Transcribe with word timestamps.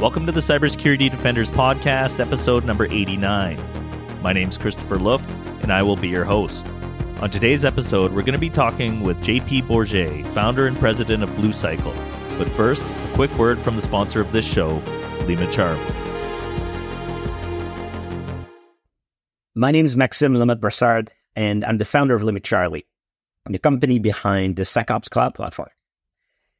Welcome 0.00 0.26
to 0.26 0.32
the 0.32 0.38
Cybersecurity 0.38 1.10
Defenders 1.10 1.50
Podcast, 1.50 2.20
episode 2.20 2.64
number 2.64 2.84
89. 2.84 3.60
My 4.22 4.32
name's 4.32 4.56
Christopher 4.56 4.96
Luft, 4.96 5.28
and 5.60 5.72
I 5.72 5.82
will 5.82 5.96
be 5.96 6.06
your 6.06 6.24
host. 6.24 6.64
On 7.20 7.28
today's 7.28 7.64
episode, 7.64 8.12
we're 8.12 8.22
going 8.22 8.32
to 8.34 8.38
be 8.38 8.48
talking 8.48 9.00
with 9.02 9.20
JP 9.24 9.66
Bourget, 9.66 10.24
founder 10.28 10.68
and 10.68 10.78
president 10.78 11.24
of 11.24 11.34
Blue 11.34 11.52
Cycle. 11.52 11.92
But 12.38 12.46
first, 12.50 12.84
a 12.84 13.12
quick 13.14 13.36
word 13.36 13.58
from 13.58 13.74
the 13.74 13.82
sponsor 13.82 14.20
of 14.20 14.30
this 14.30 14.46
show, 14.46 14.80
Lima 15.24 15.50
Charlie. 15.50 15.80
My 19.56 19.72
name 19.72 19.84
is 19.84 19.96
Maxime 19.96 20.34
Lamothe-Brassard, 20.34 21.10
and 21.34 21.64
I'm 21.64 21.78
the 21.78 21.84
founder 21.84 22.14
of 22.14 22.22
Lima 22.22 22.38
Charlie, 22.38 22.86
the 23.46 23.58
company 23.58 23.98
behind 23.98 24.54
the 24.54 24.62
SecOps 24.62 25.10
Cloud 25.10 25.34
platform. 25.34 25.70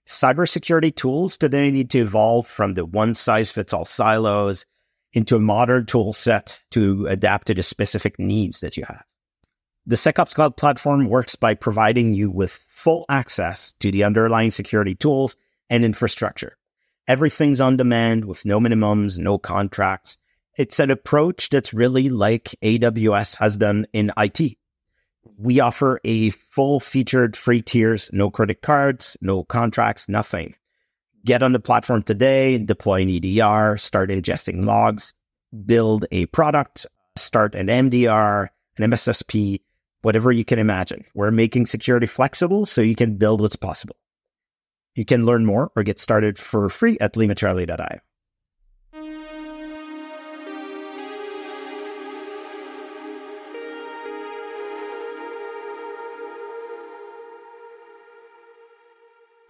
Cybersecurity 0.08 0.96
tools 0.96 1.36
today 1.36 1.70
need 1.70 1.90
to 1.90 1.98
evolve 1.98 2.46
from 2.46 2.72
the 2.72 2.86
one 2.86 3.14
size 3.14 3.52
fits 3.52 3.74
all 3.74 3.84
silos 3.84 4.64
into 5.12 5.36
a 5.36 5.40
modern 5.40 5.84
tool 5.84 6.14
set 6.14 6.58
to 6.70 7.06
adapt 7.08 7.48
to 7.48 7.54
the 7.54 7.62
specific 7.62 8.18
needs 8.18 8.60
that 8.60 8.78
you 8.78 8.84
have. 8.86 9.04
The 9.84 9.96
SecOps 9.96 10.34
Cloud 10.34 10.56
platform 10.56 11.10
works 11.10 11.36
by 11.36 11.52
providing 11.52 12.14
you 12.14 12.30
with 12.30 12.58
full 12.68 13.04
access 13.10 13.74
to 13.80 13.90
the 13.90 14.04
underlying 14.04 14.50
security 14.50 14.94
tools 14.94 15.36
and 15.68 15.84
infrastructure. 15.84 16.56
Everything's 17.06 17.60
on 17.60 17.76
demand 17.76 18.24
with 18.24 18.46
no 18.46 18.60
minimums, 18.60 19.18
no 19.18 19.36
contracts. 19.36 20.16
It's 20.56 20.78
an 20.78 20.90
approach 20.90 21.50
that's 21.50 21.74
really 21.74 22.08
like 22.08 22.56
AWS 22.62 23.36
has 23.36 23.58
done 23.58 23.86
in 23.92 24.10
IT 24.16 24.57
we 25.36 25.60
offer 25.60 26.00
a 26.04 26.30
full 26.30 26.80
featured 26.80 27.36
free 27.36 27.62
tiers, 27.62 28.10
no 28.12 28.30
credit 28.30 28.62
cards, 28.62 29.16
no 29.20 29.44
contracts, 29.44 30.08
nothing. 30.08 30.54
Get 31.24 31.42
on 31.42 31.52
the 31.52 31.60
platform 31.60 32.02
today, 32.02 32.58
deploy 32.58 33.02
an 33.02 33.10
EDR, 33.10 33.76
start 33.76 34.10
ingesting 34.10 34.64
logs, 34.64 35.12
build 35.66 36.06
a 36.10 36.26
product, 36.26 36.86
start 37.16 37.54
an 37.54 37.66
MDR, 37.66 38.48
an 38.78 38.90
MSSP, 38.90 39.60
whatever 40.02 40.32
you 40.32 40.44
can 40.44 40.58
imagine. 40.58 41.04
We're 41.14 41.30
making 41.30 41.66
security 41.66 42.06
flexible 42.06 42.66
so 42.66 42.80
you 42.80 42.94
can 42.94 43.16
build 43.16 43.40
what's 43.40 43.56
possible. 43.56 43.96
You 44.94 45.04
can 45.04 45.26
learn 45.26 45.44
more 45.44 45.70
or 45.76 45.82
get 45.82 46.00
started 46.00 46.38
for 46.38 46.68
free 46.68 46.98
at 47.00 47.14
limacharlie.io. 47.14 47.98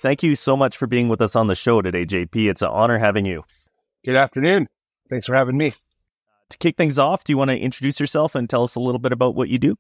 Thank 0.01 0.23
you 0.23 0.37
so 0.37 0.57
much 0.57 0.77
for 0.77 0.87
being 0.87 1.09
with 1.09 1.21
us 1.21 1.35
on 1.35 1.49
the 1.49 1.57
show 1.57 1.83
today, 1.83 2.07
JP. 2.07 2.49
It's 2.49 2.63
an 2.63 2.69
honor 2.69 2.99
having 2.99 3.25
you. 3.25 3.43
Good 4.05 4.15
afternoon. 4.15 4.69
Thanks 5.11 5.27
for 5.27 5.35
having 5.35 5.57
me. 5.57 5.75
To 6.51 6.59
kick 6.59 6.77
things 6.77 7.01
off, 7.01 7.25
do 7.25 7.33
you 7.33 7.37
want 7.37 7.51
to 7.51 7.59
introduce 7.59 7.99
yourself 7.99 8.37
and 8.37 8.49
tell 8.49 8.63
us 8.63 8.77
a 8.77 8.81
little 8.81 9.01
bit 9.01 9.11
about 9.11 9.35
what 9.35 9.49
you 9.49 9.59
do? 9.59 9.77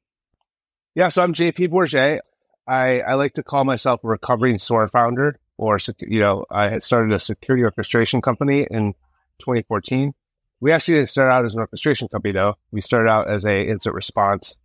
Yeah, 0.96 1.08
so 1.10 1.22
I'm 1.22 1.34
JP 1.34 1.68
Bourget. 1.68 2.18
I, 2.66 3.00
I 3.00 3.14
like 3.14 3.34
to 3.34 3.44
call 3.44 3.64
myself 3.64 4.02
a 4.02 4.08
recovering 4.08 4.58
SOAR 4.58 4.88
founder, 4.88 5.38
or, 5.56 5.78
you 6.00 6.18
know, 6.18 6.44
I 6.50 6.68
had 6.68 6.82
started 6.82 7.14
a 7.14 7.20
security 7.20 7.62
orchestration 7.62 8.20
company 8.20 8.66
in 8.68 8.94
2014. 9.38 10.14
We 10.60 10.72
actually 10.72 10.94
didn't 10.94 11.10
start 11.10 11.30
out 11.30 11.46
as 11.46 11.54
an 11.54 11.60
orchestration 11.60 12.08
company, 12.08 12.32
though. 12.32 12.54
We 12.72 12.80
started 12.80 13.08
out 13.08 13.28
as 13.28 13.44
a 13.44 13.60
incident 13.62 13.94
response, 13.94 14.56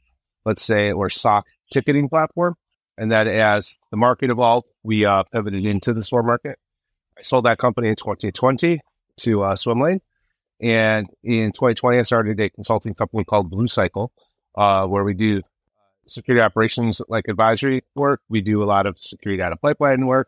let's 0.46 0.64
say, 0.64 0.92
or 0.92 1.12
SOC 1.12 1.46
ticketing 1.72 2.10
platform. 2.10 2.56
And 2.98 3.12
then 3.12 3.28
as 3.28 3.78
the 3.92 3.98
market 3.98 4.32
evolved, 4.32 4.68
we 4.84 5.06
uh, 5.06 5.24
pivoted 5.24 5.66
into 5.66 5.94
the 5.94 6.04
SOAR 6.04 6.24
market. 6.24 6.60
I 7.18 7.24
sold 7.24 7.46
that 7.46 7.58
company 7.58 7.90
in 7.90 7.96
2020 7.96 8.82
to 9.18 9.44
uh, 9.44 9.56
Swimlane. 9.56 10.02
And 10.60 11.08
in 11.24 11.52
2020, 11.52 12.00
I 12.00 12.04
started 12.04 12.40
a 12.40 12.50
consulting 12.50 12.94
company 12.94 13.24
called 13.24 13.50
Blue 13.50 13.68
Cycle, 13.68 14.12
uh, 14.56 14.88
where 14.88 15.04
we 15.04 15.14
do 15.14 15.42
security 16.08 16.42
operations 16.42 17.02
like 17.08 17.28
advisory 17.28 17.84
work. 17.96 18.22
We 18.30 18.42
do 18.42 18.64
a 18.64 18.66
lot 18.66 18.86
of 18.86 18.98
security 19.00 19.42
data 19.42 19.56
pipeline 19.58 20.06
work. 20.06 20.28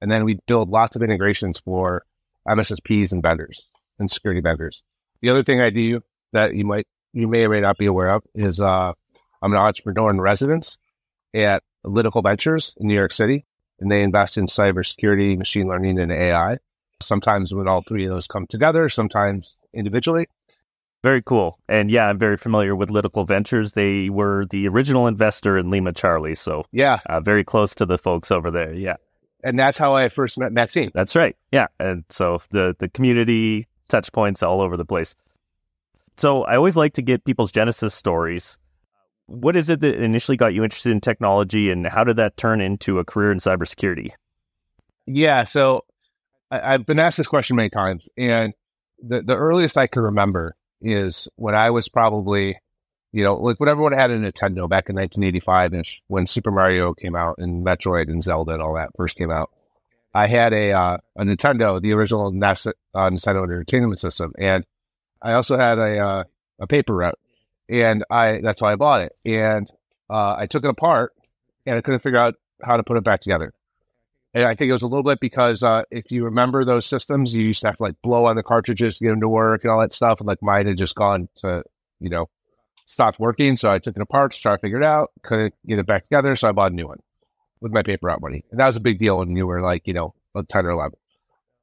And 0.00 0.10
then 0.10 0.24
we 0.24 0.38
build 0.46 0.70
lots 0.70 0.96
of 0.96 1.02
integrations 1.02 1.58
for 1.58 2.04
MSSPs 2.48 3.12
and 3.12 3.22
vendors 3.22 3.68
and 3.98 4.10
security 4.10 4.40
vendors. 4.40 4.82
The 5.22 5.30
other 5.30 5.42
thing 5.42 5.60
I 5.60 5.70
do 5.70 6.02
that 6.32 6.54
you 6.54 6.64
might, 6.64 6.86
you 7.12 7.28
may 7.28 7.44
or 7.44 7.48
may 7.48 7.60
not 7.60 7.78
be 7.78 7.86
aware 7.86 8.10
of 8.10 8.22
is 8.34 8.60
uh, 8.60 8.92
I'm 9.40 9.52
an 9.52 9.58
entrepreneur 9.58 10.10
in 10.10 10.20
residence 10.20 10.78
at 11.32 11.62
Lytical 11.84 12.22
Ventures 12.22 12.74
in 12.78 12.86
New 12.86 12.94
York 12.94 13.12
City, 13.12 13.46
and 13.80 13.90
they 13.90 14.02
invest 14.02 14.36
in 14.38 14.46
cybersecurity, 14.46 15.36
machine 15.36 15.66
learning, 15.66 15.98
and 15.98 16.12
AI. 16.12 16.58
Sometimes 17.02 17.52
when 17.52 17.68
all 17.68 17.82
three 17.82 18.04
of 18.04 18.10
those 18.10 18.26
come 18.26 18.46
together, 18.46 18.88
sometimes 18.88 19.56
individually. 19.72 20.26
Very 21.02 21.20
cool. 21.20 21.58
And 21.68 21.90
yeah, 21.90 22.08
I'm 22.08 22.18
very 22.18 22.38
familiar 22.38 22.74
with 22.74 22.90
Lytical 22.90 23.26
Ventures. 23.26 23.74
They 23.74 24.08
were 24.08 24.46
the 24.46 24.66
original 24.68 25.06
investor 25.06 25.58
in 25.58 25.68
Lima 25.68 25.92
Charlie. 25.92 26.34
So 26.34 26.64
yeah, 26.72 27.00
uh, 27.06 27.20
very 27.20 27.44
close 27.44 27.74
to 27.74 27.84
the 27.84 27.98
folks 27.98 28.30
over 28.30 28.50
there. 28.50 28.72
Yeah. 28.72 28.96
And 29.42 29.58
that's 29.58 29.76
how 29.76 29.92
I 29.92 30.08
first 30.08 30.38
met 30.38 30.52
Maxime. 30.52 30.90
That's 30.94 31.14
right. 31.14 31.36
Yeah. 31.52 31.66
And 31.78 32.04
so 32.08 32.40
the, 32.50 32.74
the 32.78 32.88
community 32.88 33.68
touch 33.88 34.10
points 34.12 34.42
all 34.42 34.62
over 34.62 34.78
the 34.78 34.86
place. 34.86 35.14
So 36.16 36.44
I 36.44 36.56
always 36.56 36.76
like 36.76 36.94
to 36.94 37.02
get 37.02 37.24
people's 37.24 37.52
Genesis 37.52 37.92
stories 37.92 38.58
what 39.26 39.56
is 39.56 39.70
it 39.70 39.80
that 39.80 40.02
initially 40.02 40.36
got 40.36 40.54
you 40.54 40.64
interested 40.64 40.92
in 40.92 41.00
technology, 41.00 41.70
and 41.70 41.86
how 41.86 42.04
did 42.04 42.16
that 42.16 42.36
turn 42.36 42.60
into 42.60 42.98
a 42.98 43.04
career 43.04 43.32
in 43.32 43.38
cybersecurity? 43.38 44.10
Yeah, 45.06 45.44
so 45.44 45.84
I, 46.50 46.72
have 46.72 46.86
been 46.86 46.98
asked 46.98 47.18
this 47.18 47.28
question 47.28 47.56
many 47.56 47.70
times, 47.70 48.08
and 48.16 48.52
the 48.98 49.22
the 49.22 49.36
earliest 49.36 49.76
I 49.76 49.86
can 49.86 50.02
remember 50.02 50.54
is 50.80 51.28
when 51.36 51.54
I 51.54 51.70
was 51.70 51.88
probably, 51.88 52.58
you 53.12 53.24
know, 53.24 53.36
like 53.36 53.58
when 53.60 53.68
everyone 53.68 53.92
had 53.92 54.10
a 54.10 54.18
Nintendo 54.18 54.68
back 54.68 54.88
in 54.88 54.96
1985 54.96 55.74
ish, 55.74 56.02
when 56.08 56.26
Super 56.26 56.50
Mario 56.50 56.94
came 56.94 57.16
out 57.16 57.36
and 57.38 57.64
Metroid 57.64 58.08
and 58.08 58.22
Zelda 58.22 58.52
and 58.52 58.62
all 58.62 58.74
that 58.74 58.90
first 58.96 59.16
came 59.16 59.30
out. 59.30 59.50
I 60.16 60.28
had 60.28 60.52
a 60.52 60.72
uh, 60.72 60.98
a 61.16 61.24
Nintendo, 61.24 61.80
the 61.82 61.92
original 61.92 62.30
NES, 62.30 62.66
uh, 62.66 62.72
Nintendo 62.94 63.42
Entertainment 63.42 63.98
System, 63.98 64.32
and 64.38 64.64
I 65.20 65.32
also 65.32 65.56
had 65.56 65.78
a 65.78 65.98
uh, 65.98 66.24
a 66.60 66.66
paper 66.66 66.94
route 66.94 67.18
and 67.68 68.04
I 68.10 68.40
that's 68.40 68.60
why 68.60 68.72
I 68.72 68.76
bought 68.76 69.02
it. 69.02 69.12
And 69.24 69.70
uh, 70.10 70.36
I 70.38 70.46
took 70.46 70.64
it 70.64 70.70
apart, 70.70 71.12
and 71.66 71.76
I 71.76 71.80
couldn't 71.80 72.00
figure 72.00 72.18
out 72.18 72.34
how 72.62 72.76
to 72.76 72.82
put 72.82 72.96
it 72.96 73.04
back 73.04 73.20
together. 73.20 73.52
And 74.34 74.44
I 74.44 74.56
think 74.56 74.68
it 74.68 74.72
was 74.72 74.82
a 74.82 74.88
little 74.88 75.04
bit 75.04 75.20
because 75.20 75.62
uh, 75.62 75.84
if 75.92 76.10
you 76.10 76.24
remember 76.24 76.64
those 76.64 76.86
systems, 76.86 77.34
you 77.34 77.44
used 77.44 77.60
to 77.60 77.68
have 77.68 77.76
to 77.76 77.82
like 77.84 77.94
blow 78.02 78.24
on 78.24 78.34
the 78.34 78.42
cartridges 78.42 78.98
to 78.98 79.04
get 79.04 79.10
them 79.10 79.20
to 79.20 79.28
work 79.28 79.62
and 79.62 79.70
all 79.70 79.78
that 79.78 79.92
stuff. 79.92 80.18
And 80.18 80.26
like 80.26 80.42
mine 80.42 80.66
had 80.66 80.76
just 80.76 80.96
gone 80.96 81.28
to, 81.42 81.62
you 82.00 82.10
know, 82.10 82.28
stopped 82.86 83.20
working. 83.20 83.56
So 83.56 83.70
I 83.70 83.78
took 83.78 83.94
it 83.94 84.02
apart 84.02 84.32
to 84.32 84.40
try 84.40 84.56
to 84.56 84.58
figure 84.58 84.78
it 84.78 84.84
out. 84.84 85.12
Couldn't 85.22 85.54
get 85.64 85.78
it 85.78 85.86
back 85.86 86.02
together. 86.02 86.34
So 86.34 86.48
I 86.48 86.52
bought 86.52 86.72
a 86.72 86.74
new 86.74 86.88
one 86.88 86.98
with 87.60 87.72
my 87.72 87.84
paper 87.84 88.10
out 88.10 88.20
money. 88.20 88.44
And 88.50 88.58
that 88.58 88.66
was 88.66 88.74
a 88.74 88.80
big 88.80 88.98
deal 88.98 89.18
when 89.18 89.36
you 89.36 89.46
were 89.46 89.62
like, 89.62 89.86
you 89.86 89.94
know, 89.94 90.14
10 90.36 90.66
or 90.66 90.70
11. 90.70 90.98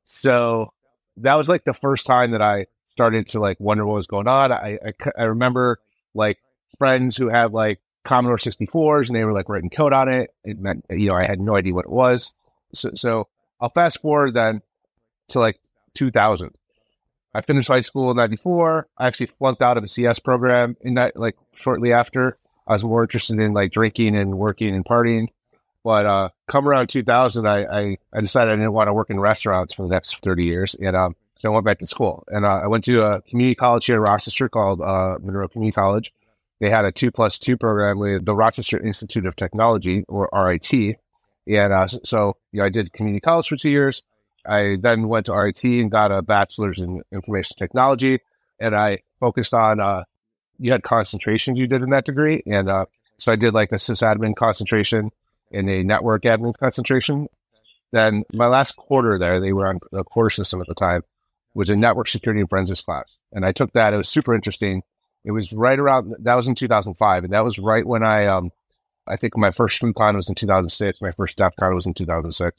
So 0.06 0.72
that 1.18 1.36
was 1.36 1.50
like 1.50 1.66
the 1.66 1.74
first 1.74 2.06
time 2.06 2.32
that 2.32 2.42
I 2.42 2.68
started 2.86 3.28
to 3.30 3.40
like 3.42 3.60
wonder 3.60 3.86
what 3.86 3.96
was 3.96 4.08
going 4.08 4.30
on. 4.30 4.54
I, 4.54 4.80
I, 4.86 4.94
I 5.18 5.24
remember 5.24 5.80
like 6.14 6.40
friends 6.78 7.18
who 7.18 7.30
had 7.30 7.54
like 7.54 7.80
Commodore 8.04 8.38
64s 8.38 9.08
and 9.08 9.16
they 9.16 9.24
were 9.24 9.34
like 9.34 9.50
writing 9.50 9.70
code 9.70 9.94
on 9.94 10.10
it. 10.10 10.32
It 10.44 10.60
meant, 10.60 10.86
you 10.90 11.10
know, 11.10 11.16
I 11.16 11.26
had 11.26 11.40
no 11.40 11.56
idea 11.56 11.74
what 11.74 11.86
it 11.86 11.92
was. 11.92 12.34
So, 12.74 12.92
so 12.96 13.28
I'll 13.60 13.70
fast 13.70 14.02
forward 14.02 14.34
then 14.34 14.62
to 15.30 15.40
like 15.40 15.60
2000. 15.96 16.54
I 17.34 17.42
finished 17.42 17.68
high 17.68 17.82
school 17.82 18.12
in 18.12 18.18
94. 18.18 18.88
I 18.98 19.08
actually 19.08 19.28
flunked 19.38 19.62
out 19.62 19.78
of 19.78 19.84
a 19.84 19.88
CS 19.88 20.20
program 20.20 20.76
in 20.82 20.96
that, 20.96 21.16
like 21.16 21.38
shortly 21.56 21.94
after. 21.94 22.38
I 22.68 22.74
was 22.74 22.84
more 22.84 23.04
interested 23.04 23.40
in 23.40 23.54
like 23.54 23.72
drinking 23.72 24.18
and 24.18 24.38
working 24.38 24.76
and 24.76 24.86
partying. 24.86 25.28
But 25.84 26.06
uh, 26.06 26.30
come 26.48 26.68
around 26.68 26.88
2000, 26.88 27.48
I, 27.48 27.64
I, 27.64 27.98
I, 28.14 28.22
decided 28.22 28.52
I 28.52 28.56
didn't 28.56 28.74
want 28.74 28.88
to 28.88 28.94
work 28.94 29.10
in 29.10 29.20
restaurants 29.20 29.74
for 29.74 29.84
the 29.84 29.90
next 29.90 30.20
30 30.22 30.46
years. 30.46 30.76
And 30.76 30.96
um, 30.96 31.16
so 31.42 31.50
I 31.50 31.54
went 31.54 31.66
back 31.66 31.80
to 31.80 31.88
school 31.88 32.24
and 32.28 32.46
uh, 32.46 32.60
I 32.64 32.68
went 32.68 32.84
to 32.86 33.04
a 33.04 33.22
community 33.24 33.56
college 33.56 33.88
here 33.88 33.96
in 33.96 34.02
Rochester 34.02 34.48
called 34.48 34.80
uh, 34.80 35.18
Monroe 35.22 35.48
Community 35.48 35.74
College. 35.74 36.14
They 36.60 36.70
had 36.70 36.86
a 36.86 36.92
two 36.92 37.10
plus 37.10 37.40
two 37.40 37.58
program 37.58 37.98
with 37.98 38.26
the 38.26 38.36
Rochester 38.36 38.80
Institute 38.80 39.26
of 39.26 39.36
Technology 39.36 40.06
or 40.08 40.30
RIT. 40.32 40.72
And 41.48 41.74
uh, 41.74 41.88
so 41.88 42.38
you 42.52 42.60
know, 42.60 42.66
I 42.66 42.70
did 42.70 42.94
community 42.94 43.22
college 43.22 43.48
for 43.48 43.56
two 43.56 43.72
years. 43.72 44.04
I 44.46 44.78
then 44.80 45.08
went 45.08 45.26
to 45.26 45.34
RIT 45.34 45.64
and 45.64 45.90
got 45.90 46.12
a 46.12 46.22
bachelor's 46.22 46.80
in 46.80 47.02
information 47.12 47.58
technology. 47.58 48.20
And 48.60 48.76
I 48.76 49.00
focused 49.20 49.56
on, 49.56 49.80
uh, 49.80 50.04
you 50.60 50.72
had 50.72 50.84
concentrations 50.84 51.58
you 51.58 51.66
did 51.66 51.82
in 51.82 51.90
that 51.90 52.06
degree. 52.06 52.44
And 52.46 52.70
uh, 52.70 52.86
so 53.18 53.32
I 53.32 53.36
did 53.36 53.56
like 53.56 53.72
a 53.72 53.76
sysadmin 53.76 54.36
concentration 54.36 55.10
and 55.52 55.68
a 55.68 55.84
network 55.84 56.22
admin 56.24 56.56
concentration. 56.56 57.28
Then 57.92 58.26
my 58.32 58.46
last 58.46 58.76
quarter 58.76 59.18
there, 59.18 59.40
they 59.40 59.54
were 59.54 59.68
on 59.68 59.80
the 59.92 60.04
quarter 60.04 60.30
system 60.30 60.62
at 60.62 60.68
the 60.68 60.76
time 60.76 61.02
was 61.54 61.70
a 61.70 61.76
network 61.76 62.08
security 62.08 62.42
and 62.42 62.50
forensics 62.50 62.82
class. 62.82 63.18
And 63.32 63.46
I 63.46 63.52
took 63.52 63.74
that. 63.74 63.94
It 63.94 63.98
was 63.98 64.10
super 64.10 64.34
interesting. 64.34 64.84
It 65.24 65.32
was 65.32 65.52
right 65.54 65.78
around, 65.78 66.16
that 66.20 66.36
was 66.36 66.48
in 66.48 66.56
2005. 66.56 67.24
And 67.24 67.34
that 67.34 67.44
was 67.44 67.60
right 67.60 67.86
when 67.86 68.04
I, 68.04 68.26
um, 68.28 68.52
I 69.08 69.18
think 69.18 69.38
my 69.38 69.52
first 69.52 69.82
ShmooCon 69.82 70.16
was 70.16 70.30
in 70.30 70.36
2006. 70.36 71.02
My 71.02 71.12
first 71.12 71.36
DEF 71.38 71.56
CON 71.60 71.76
was 71.76 71.86
in 71.86 71.94
2006. 71.94 72.58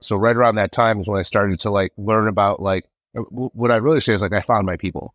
So 0.00 0.16
right 0.16 0.36
around 0.36 0.56
that 0.56 0.72
time 0.72 1.00
is 1.00 1.08
when 1.08 1.18
I 1.18 1.22
started 1.22 1.60
to 1.60 1.70
like 1.70 1.92
learn 1.96 2.28
about 2.28 2.60
like 2.60 2.84
what 3.14 3.70
I 3.70 3.76
really 3.76 4.00
say 4.00 4.14
is 4.14 4.22
like 4.22 4.32
I 4.32 4.40
found 4.40 4.66
my 4.66 4.76
people. 4.76 5.14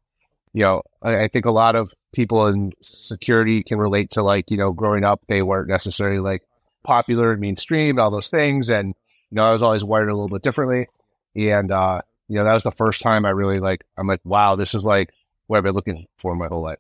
You 0.54 0.64
know, 0.64 0.82
I, 1.02 1.24
I 1.24 1.28
think 1.28 1.46
a 1.46 1.52
lot 1.52 1.76
of 1.76 1.94
people 2.12 2.48
in 2.48 2.72
security 2.82 3.62
can 3.62 3.78
relate 3.78 4.12
to 4.12 4.24
like 4.24 4.50
you 4.50 4.58
know 4.58 4.72
growing 4.72 5.06
up 5.06 5.22
they 5.28 5.42
weren't 5.42 5.68
necessarily 5.68 6.20
like 6.20 6.42
popular 6.84 7.32
and 7.32 7.42
mainstream 7.42 8.00
all 8.00 8.10
those 8.10 8.30
things, 8.30 8.70
and 8.70 8.96
you 9.30 9.36
know 9.36 9.44
I 9.44 9.52
was 9.52 9.62
always 9.62 9.84
wired 9.84 10.10
a 10.10 10.16
little 10.16 10.30
bit 10.30 10.42
differently, 10.42 10.88
and 11.36 11.72
uh, 11.72 12.02
you 12.30 12.36
know 12.36 12.46
that 12.46 12.54
was 12.54 12.64
the 12.64 12.72
first 12.72 13.02
time 13.02 13.26
I 13.26 13.32
really 13.32 13.60
like 13.60 13.84
I'm 13.98 14.08
like 14.08 14.22
wow 14.24 14.56
this 14.56 14.74
is 14.74 14.86
like 14.86 15.10
what 15.48 15.58
I've 15.58 15.64
been 15.64 15.74
looking 15.74 16.06
for 16.18 16.36
my 16.36 16.48
whole 16.48 16.62
life, 16.62 16.80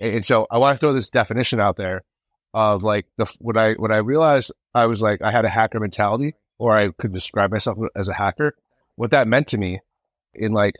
and, 0.00 0.26
so 0.26 0.46
I 0.50 0.58
want 0.58 0.74
to 0.74 0.78
throw 0.78 0.92
this 0.92 1.08
definition 1.08 1.60
out 1.60 1.76
there 1.76 2.02
of 2.52 2.82
like 2.82 3.06
the 3.16 3.26
when 3.38 3.56
I 3.56 3.74
when 3.74 3.92
I 3.92 3.98
realized 3.98 4.52
I 4.74 4.86
was 4.86 5.00
like 5.00 5.22
I 5.22 5.30
had 5.30 5.44
a 5.44 5.48
hacker 5.48 5.80
mentality 5.80 6.34
or 6.58 6.76
I 6.76 6.90
could 6.90 7.12
describe 7.12 7.50
myself 7.50 7.78
as 7.96 8.08
a 8.08 8.14
hacker. 8.14 8.54
What 8.96 9.12
that 9.12 9.28
meant 9.28 9.48
to 9.48 9.58
me 9.58 9.80
in 10.34 10.52
like 10.52 10.74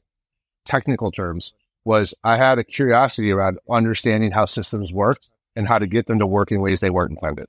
technical 0.64 1.10
terms 1.10 1.54
was 1.84 2.14
I 2.24 2.36
had 2.36 2.58
a 2.58 2.64
curiosity 2.64 3.30
around 3.30 3.58
understanding 3.70 4.30
how 4.30 4.46
systems 4.46 4.92
worked 4.92 5.30
and 5.54 5.68
how 5.68 5.78
to 5.78 5.86
get 5.86 6.06
them 6.06 6.18
to 6.18 6.26
work 6.26 6.50
in 6.50 6.60
ways 6.60 6.80
they 6.80 6.90
weren't 6.90 7.12
intended. 7.12 7.46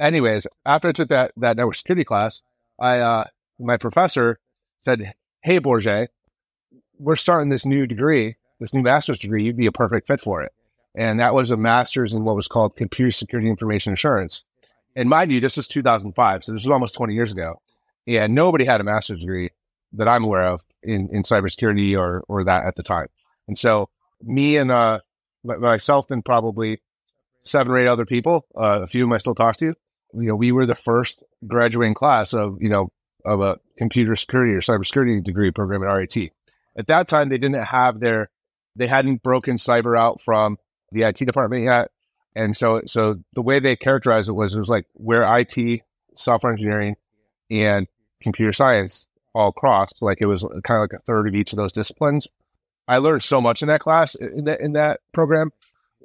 Anyways, 0.00 0.46
after 0.66 0.88
I 0.88 0.92
took 0.92 1.08
that 1.08 1.32
that 1.36 1.56
network 1.56 1.76
security 1.76 2.04
class, 2.04 2.42
I 2.80 2.98
uh, 2.98 3.24
my 3.58 3.76
professor 3.76 4.38
said, 4.84 5.14
"Hey, 5.42 5.58
Bourget, 5.58 6.08
we're 6.98 7.16
starting 7.16 7.50
this 7.50 7.66
new 7.66 7.86
degree, 7.86 8.36
this 8.60 8.74
new 8.74 8.82
master's 8.82 9.18
degree. 9.18 9.44
You'd 9.44 9.56
be 9.56 9.66
a 9.66 9.72
perfect 9.72 10.06
fit 10.06 10.20
for 10.20 10.42
it." 10.42 10.52
And 10.94 11.20
that 11.20 11.34
was 11.34 11.50
a 11.50 11.56
master's 11.56 12.14
in 12.14 12.24
what 12.24 12.36
was 12.36 12.48
called 12.48 12.76
computer 12.76 13.10
security 13.10 13.48
information 13.48 13.92
assurance. 13.92 14.44
And 14.94 15.08
mind 15.08 15.32
you, 15.32 15.40
this 15.40 15.56
is 15.56 15.66
2005, 15.68 16.44
so 16.44 16.52
this 16.52 16.64
was 16.64 16.70
almost 16.70 16.94
20 16.94 17.14
years 17.14 17.32
ago. 17.32 17.60
And 18.06 18.34
nobody 18.34 18.64
had 18.64 18.80
a 18.80 18.84
master's 18.84 19.20
degree 19.20 19.50
that 19.94 20.08
I'm 20.08 20.24
aware 20.24 20.44
of 20.44 20.62
in, 20.82 21.08
in 21.10 21.22
cybersecurity 21.22 21.98
or, 21.98 22.24
or 22.28 22.44
that 22.44 22.64
at 22.64 22.76
the 22.76 22.82
time. 22.82 23.06
And 23.48 23.58
so 23.58 23.88
me 24.22 24.56
and 24.56 24.70
uh, 24.70 25.00
myself 25.44 26.10
and 26.10 26.24
probably 26.24 26.80
seven 27.44 27.72
or 27.72 27.78
eight 27.78 27.88
other 27.88 28.06
people, 28.06 28.46
uh, 28.54 28.80
a 28.82 28.86
few 28.86 29.04
of 29.04 29.08
them 29.08 29.14
I 29.14 29.18
still 29.18 29.34
talk 29.34 29.56
to, 29.58 29.66
you 29.66 29.74
know, 30.14 30.36
we 30.36 30.52
were 30.52 30.66
the 30.66 30.74
first 30.74 31.22
graduating 31.46 31.94
class 31.94 32.34
of, 32.34 32.58
you 32.60 32.68
know, 32.68 32.90
of 33.24 33.40
a 33.40 33.58
computer 33.76 34.14
security 34.16 34.52
or 34.52 34.60
cybersecurity 34.60 35.22
degree 35.22 35.50
program 35.50 35.82
at 35.82 35.92
RIT. 35.92 36.32
At 36.76 36.86
that 36.86 37.08
time, 37.08 37.28
they 37.28 37.38
didn't 37.38 37.62
have 37.62 38.00
their, 38.00 38.30
they 38.76 38.86
hadn't 38.86 39.22
broken 39.22 39.56
cyber 39.56 39.98
out 39.98 40.20
from 40.20 40.58
the 40.90 41.02
IT 41.02 41.16
department 41.16 41.64
yet. 41.64 41.90
And 42.34 42.56
so, 42.56 42.82
so 42.86 43.16
the 43.34 43.42
way 43.42 43.60
they 43.60 43.76
characterized 43.76 44.28
it 44.28 44.32
was, 44.32 44.54
it 44.54 44.58
was 44.58 44.68
like 44.68 44.86
where 44.94 45.22
IT, 45.38 45.82
software 46.16 46.52
engineering, 46.52 46.96
and 47.50 47.86
computer 48.22 48.52
science 48.52 49.06
all 49.34 49.52
crossed. 49.52 50.00
Like 50.00 50.20
it 50.20 50.26
was 50.26 50.42
kind 50.64 50.78
of 50.78 50.80
like 50.80 50.92
a 50.94 51.02
third 51.02 51.28
of 51.28 51.34
each 51.34 51.52
of 51.52 51.58
those 51.58 51.72
disciplines. 51.72 52.26
I 52.88 52.98
learned 52.98 53.22
so 53.22 53.40
much 53.40 53.62
in 53.62 53.68
that 53.68 53.80
class 53.80 54.14
in 54.14 54.44
that 54.44 54.60
in 54.60 54.72
that 54.72 55.00
program. 55.12 55.50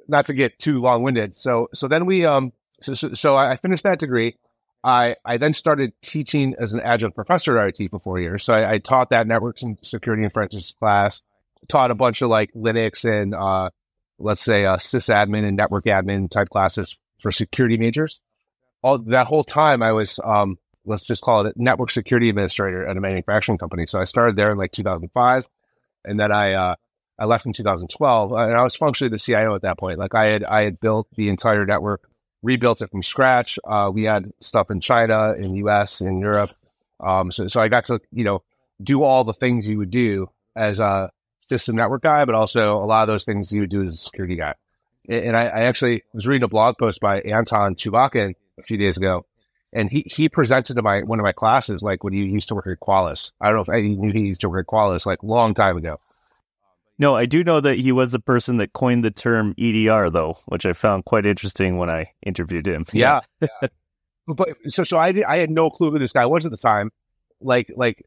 Not 0.06 0.26
to 0.26 0.34
get 0.34 0.58
too 0.58 0.80
long 0.80 1.02
winded. 1.02 1.36
So, 1.36 1.68
so 1.74 1.86
then 1.86 2.06
we, 2.06 2.24
um, 2.24 2.52
so, 2.80 2.94
so, 2.94 3.12
so 3.12 3.36
I 3.36 3.56
finished 3.56 3.84
that 3.84 3.98
degree. 3.98 4.36
I, 4.84 5.16
I 5.24 5.38
then 5.38 5.54
started 5.54 5.92
teaching 6.02 6.54
as 6.58 6.72
an 6.72 6.80
adjunct 6.80 7.16
professor 7.16 7.58
at 7.58 7.78
RIT 7.78 7.90
for 7.90 7.98
four 7.98 8.20
years. 8.20 8.44
So 8.44 8.54
I, 8.54 8.74
I 8.74 8.78
taught 8.78 9.10
that 9.10 9.26
networks 9.26 9.62
and 9.62 9.78
security 9.82 10.22
and 10.22 10.32
forensics 10.32 10.72
class, 10.72 11.22
taught 11.68 11.90
a 11.90 11.94
bunch 11.94 12.22
of 12.22 12.28
like 12.28 12.52
Linux 12.54 13.04
and 13.04 13.34
uh, 13.34 13.70
let's 14.18 14.42
say 14.42 14.64
a 14.64 14.76
sysadmin 14.76 15.44
and 15.44 15.56
network 15.56 15.84
admin 15.84 16.30
type 16.30 16.48
classes 16.48 16.96
for 17.20 17.32
security 17.32 17.76
majors. 17.76 18.20
All 18.82 18.98
that 18.98 19.26
whole 19.26 19.44
time 19.44 19.82
I 19.82 19.92
was, 19.92 20.20
um, 20.22 20.58
let's 20.84 21.06
just 21.06 21.22
call 21.22 21.46
it 21.46 21.56
a 21.56 21.62
network 21.62 21.90
security 21.90 22.28
administrator 22.28 22.86
at 22.86 22.96
a 22.96 23.00
manufacturing 23.00 23.58
company. 23.58 23.86
So 23.86 24.00
I 24.00 24.04
started 24.04 24.36
there 24.36 24.52
in 24.52 24.58
like 24.58 24.72
2005 24.72 25.46
and 26.04 26.20
then 26.20 26.30
I, 26.30 26.52
uh, 26.52 26.74
I 27.18 27.24
left 27.24 27.46
in 27.46 27.52
2012 27.52 28.32
and 28.32 28.56
I 28.56 28.62
was 28.62 28.76
functionally 28.76 29.10
the 29.10 29.18
CIO 29.18 29.56
at 29.56 29.62
that 29.62 29.78
point. 29.78 29.98
Like 29.98 30.14
I 30.14 30.26
had, 30.26 30.44
I 30.44 30.62
had 30.62 30.78
built 30.78 31.08
the 31.16 31.28
entire 31.28 31.66
network, 31.66 32.07
rebuilt 32.42 32.82
it 32.82 32.90
from 32.90 33.02
scratch. 33.02 33.58
Uh, 33.64 33.90
we 33.92 34.04
had 34.04 34.32
stuff 34.40 34.70
in 34.70 34.80
China, 34.80 35.34
in 35.36 35.52
the 35.52 35.68
US, 35.68 36.00
in 36.00 36.20
Europe. 36.20 36.50
Um, 37.00 37.30
so, 37.30 37.48
so 37.48 37.60
I 37.60 37.68
got 37.68 37.86
to, 37.86 38.00
you 38.12 38.24
know, 38.24 38.42
do 38.82 39.02
all 39.02 39.24
the 39.24 39.32
things 39.32 39.68
you 39.68 39.78
would 39.78 39.90
do 39.90 40.30
as 40.56 40.80
a, 40.80 41.10
system 41.48 41.76
network 41.76 42.02
guy, 42.02 42.24
but 42.24 42.34
also 42.34 42.76
a 42.76 42.84
lot 42.84 43.02
of 43.02 43.08
those 43.08 43.24
things 43.24 43.52
you 43.52 43.62
would 43.62 43.70
do 43.70 43.82
as 43.82 43.94
a 43.94 43.96
security 43.96 44.36
guy. 44.36 44.54
And 45.08 45.36
I, 45.36 45.44
I 45.44 45.60
actually 45.64 46.04
was 46.12 46.26
reading 46.26 46.44
a 46.44 46.48
blog 46.48 46.76
post 46.78 47.00
by 47.00 47.20
Anton 47.20 47.74
Chuvakin 47.74 48.34
a 48.58 48.62
few 48.62 48.76
days 48.76 48.98
ago, 48.98 49.24
and 49.72 49.90
he, 49.90 50.04
he 50.06 50.28
presented 50.28 50.74
to 50.74 50.82
my 50.82 51.00
one 51.00 51.18
of 51.18 51.24
my 51.24 51.32
classes 51.32 51.82
like 51.82 52.04
when 52.04 52.12
he 52.12 52.24
used 52.24 52.48
to 52.48 52.54
work 52.54 52.66
at 52.66 52.80
Qualys. 52.80 53.32
I 53.40 53.46
don't 53.46 53.56
know 53.56 53.62
if 53.62 53.70
I 53.70 53.80
knew 53.80 54.12
he 54.12 54.26
used 54.26 54.42
to 54.42 54.50
work 54.50 54.66
at 54.66 54.70
Qualys 54.70 55.06
like 55.06 55.22
long 55.22 55.54
time 55.54 55.78
ago. 55.78 55.98
No, 56.98 57.14
I 57.14 57.26
do 57.26 57.44
know 57.44 57.60
that 57.60 57.78
he 57.78 57.92
was 57.92 58.12
the 58.12 58.18
person 58.18 58.56
that 58.56 58.72
coined 58.72 59.04
the 59.04 59.10
term 59.10 59.54
EDR, 59.56 60.10
though, 60.10 60.36
which 60.46 60.66
I 60.66 60.72
found 60.72 61.04
quite 61.04 61.26
interesting 61.26 61.76
when 61.78 61.88
I 61.88 62.12
interviewed 62.24 62.66
him. 62.66 62.84
Yeah, 62.92 63.20
yeah. 63.40 63.68
but 64.26 64.48
so 64.68 64.82
so 64.82 64.98
I 64.98 65.14
I 65.26 65.38
had 65.38 65.50
no 65.50 65.70
clue 65.70 65.92
who 65.92 65.98
this 65.98 66.12
guy 66.12 66.26
was 66.26 66.44
at 66.44 66.50
the 66.50 66.58
time. 66.58 66.90
Like 67.40 67.70
like 67.76 68.04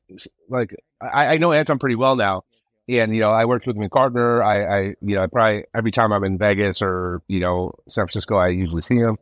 like 0.49 0.75
I, 1.01 1.27
I 1.27 1.37
know 1.37 1.53
Anton 1.53 1.79
pretty 1.79 1.95
well 1.95 2.17
now, 2.17 2.43
and 2.89 3.15
you 3.15 3.21
know, 3.21 3.31
I 3.31 3.45
worked 3.45 3.65
with 3.65 3.75
him 3.75 3.83
in 3.83 3.89
Gartner. 3.89 4.43
I, 4.43 4.63
I, 4.63 4.79
you 5.01 5.15
know, 5.15 5.23
I 5.23 5.27
probably 5.27 5.65
every 5.73 5.91
time 5.91 6.11
I'm 6.11 6.23
in 6.23 6.37
Vegas 6.37 6.81
or 6.81 7.21
you 7.27 7.39
know 7.39 7.73
San 7.87 8.05
Francisco, 8.05 8.35
I 8.35 8.49
usually 8.49 8.81
see 8.81 8.97
him. 8.97 9.17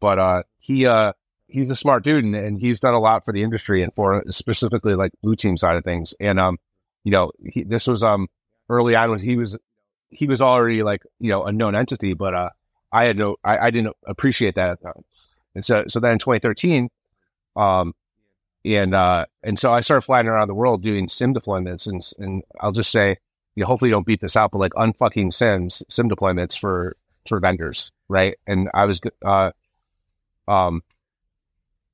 But 0.00 0.18
uh, 0.18 0.42
he, 0.58 0.86
uh, 0.86 1.12
he's 1.46 1.70
a 1.70 1.76
smart 1.76 2.02
dude, 2.02 2.24
and, 2.24 2.34
and 2.34 2.58
he's 2.58 2.80
done 2.80 2.94
a 2.94 2.98
lot 2.98 3.24
for 3.24 3.32
the 3.32 3.44
industry 3.44 3.84
and 3.84 3.94
for 3.94 4.24
specifically 4.30 4.94
like 4.94 5.12
blue 5.22 5.36
team 5.36 5.56
side 5.56 5.76
of 5.76 5.84
things. 5.84 6.12
And 6.18 6.40
um, 6.40 6.58
you 7.04 7.12
know, 7.12 7.30
he, 7.38 7.62
this 7.62 7.86
was 7.86 8.02
um 8.02 8.28
early 8.72 8.96
on 8.96 9.10
when 9.10 9.20
he 9.20 9.36
was 9.36 9.58
he 10.10 10.26
was 10.26 10.42
already 10.42 10.82
like 10.82 11.02
you 11.20 11.30
know 11.30 11.44
a 11.44 11.52
known 11.52 11.74
entity, 11.74 12.14
but 12.14 12.34
uh, 12.34 12.50
I 12.92 13.04
had 13.06 13.16
no, 13.16 13.36
I, 13.42 13.58
I 13.58 13.70
didn't 13.70 13.96
appreciate 14.06 14.54
that 14.56 14.70
at 14.70 14.80
the 14.80 14.84
time. 14.84 15.04
And 15.54 15.64
so, 15.64 15.84
so 15.88 15.98
then 15.98 16.12
in 16.12 16.18
2013, 16.18 16.88
um, 17.56 17.94
and 18.64 18.94
uh, 18.94 19.26
and 19.42 19.58
so 19.58 19.72
I 19.72 19.80
started 19.80 20.02
flying 20.02 20.28
around 20.28 20.48
the 20.48 20.54
world 20.54 20.82
doing 20.82 21.08
SIEM 21.08 21.34
deployments, 21.34 21.86
and 21.86 22.02
and 22.18 22.42
I'll 22.60 22.72
just 22.72 22.92
say, 22.92 23.16
you 23.56 23.62
know, 23.62 23.66
hopefully 23.66 23.88
you 23.88 23.94
don't 23.94 24.06
beat 24.06 24.20
this 24.20 24.36
out, 24.36 24.52
but 24.52 24.58
like 24.58 24.72
unfucking 24.72 25.32
SIEMs 25.32 25.82
SIEM 25.88 26.08
deployments 26.08 26.58
for 26.58 26.96
for 27.26 27.40
vendors, 27.40 27.90
right? 28.08 28.36
And 28.46 28.68
I 28.72 28.84
was, 28.84 29.00
uh, 29.24 29.52
um, 30.46 30.82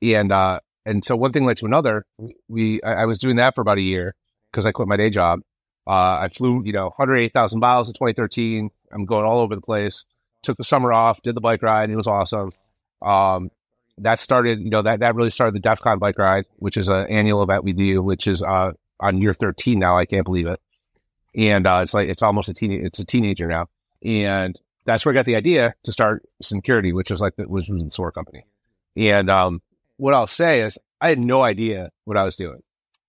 and 0.02 0.30
uh, 0.30 0.60
and 0.84 1.04
so 1.04 1.16
one 1.16 1.32
thing 1.32 1.44
led 1.44 1.56
to 1.58 1.66
another. 1.66 2.04
We 2.48 2.82
I, 2.82 3.02
I 3.02 3.04
was 3.06 3.18
doing 3.18 3.36
that 3.36 3.54
for 3.54 3.62
about 3.62 3.78
a 3.78 3.82
year 3.82 4.14
because 4.52 4.66
I 4.66 4.72
quit 4.72 4.88
my 4.88 4.96
day 4.96 5.10
job. 5.10 5.40
Uh, 5.88 6.18
I 6.20 6.28
flew, 6.28 6.62
you 6.64 6.72
know, 6.72 6.86
108,000 6.96 7.58
miles 7.58 7.88
in 7.88 7.94
2013. 7.94 8.70
I'm 8.92 9.06
going 9.06 9.24
all 9.24 9.40
over 9.40 9.54
the 9.54 9.62
place. 9.62 10.04
Took 10.42 10.58
the 10.58 10.64
summer 10.64 10.92
off, 10.92 11.22
did 11.22 11.34
the 11.34 11.40
bike 11.40 11.62
ride. 11.62 11.84
And 11.84 11.94
it 11.94 11.96
was 11.96 12.06
awesome. 12.06 12.52
Um, 13.00 13.50
that 13.96 14.18
started, 14.18 14.60
you 14.60 14.70
know, 14.70 14.82
that, 14.82 15.00
that 15.00 15.14
really 15.14 15.30
started 15.30 15.54
the 15.54 15.60
DEF 15.60 15.80
CON 15.80 15.98
bike 15.98 16.18
ride, 16.18 16.44
which 16.56 16.76
is 16.76 16.88
an 16.88 17.06
annual 17.08 17.42
event 17.42 17.64
we 17.64 17.72
do, 17.72 18.02
which 18.02 18.26
is 18.26 18.42
uh, 18.42 18.72
on 19.00 19.22
year 19.22 19.32
13 19.32 19.78
now. 19.78 19.96
I 19.96 20.04
can't 20.04 20.26
believe 20.26 20.46
it. 20.46 20.60
And 21.34 21.66
uh, 21.66 21.80
it's 21.82 21.94
like, 21.94 22.08
it's 22.08 22.22
almost 22.22 22.50
a 22.50 22.54
teen, 22.54 22.72
it's 22.84 22.98
a 22.98 23.04
teenager 23.04 23.46
now. 23.46 23.68
And 24.04 24.58
that's 24.84 25.06
where 25.06 25.14
I 25.14 25.16
got 25.16 25.24
the 25.24 25.36
idea 25.36 25.74
to 25.84 25.92
start 25.92 26.22
Syncurity, 26.42 26.92
which 26.92 27.10
was 27.10 27.20
like, 27.20 27.36
the, 27.36 27.48
was 27.48 27.66
the 27.66 27.90
SOAR 27.90 28.12
company. 28.12 28.44
And 28.96 29.30
um, 29.30 29.62
what 29.96 30.14
I'll 30.14 30.26
say 30.26 30.60
is 30.60 30.78
I 31.00 31.08
had 31.08 31.18
no 31.18 31.42
idea 31.42 31.90
what 32.04 32.16
I 32.16 32.24
was 32.24 32.36
doing. 32.36 32.62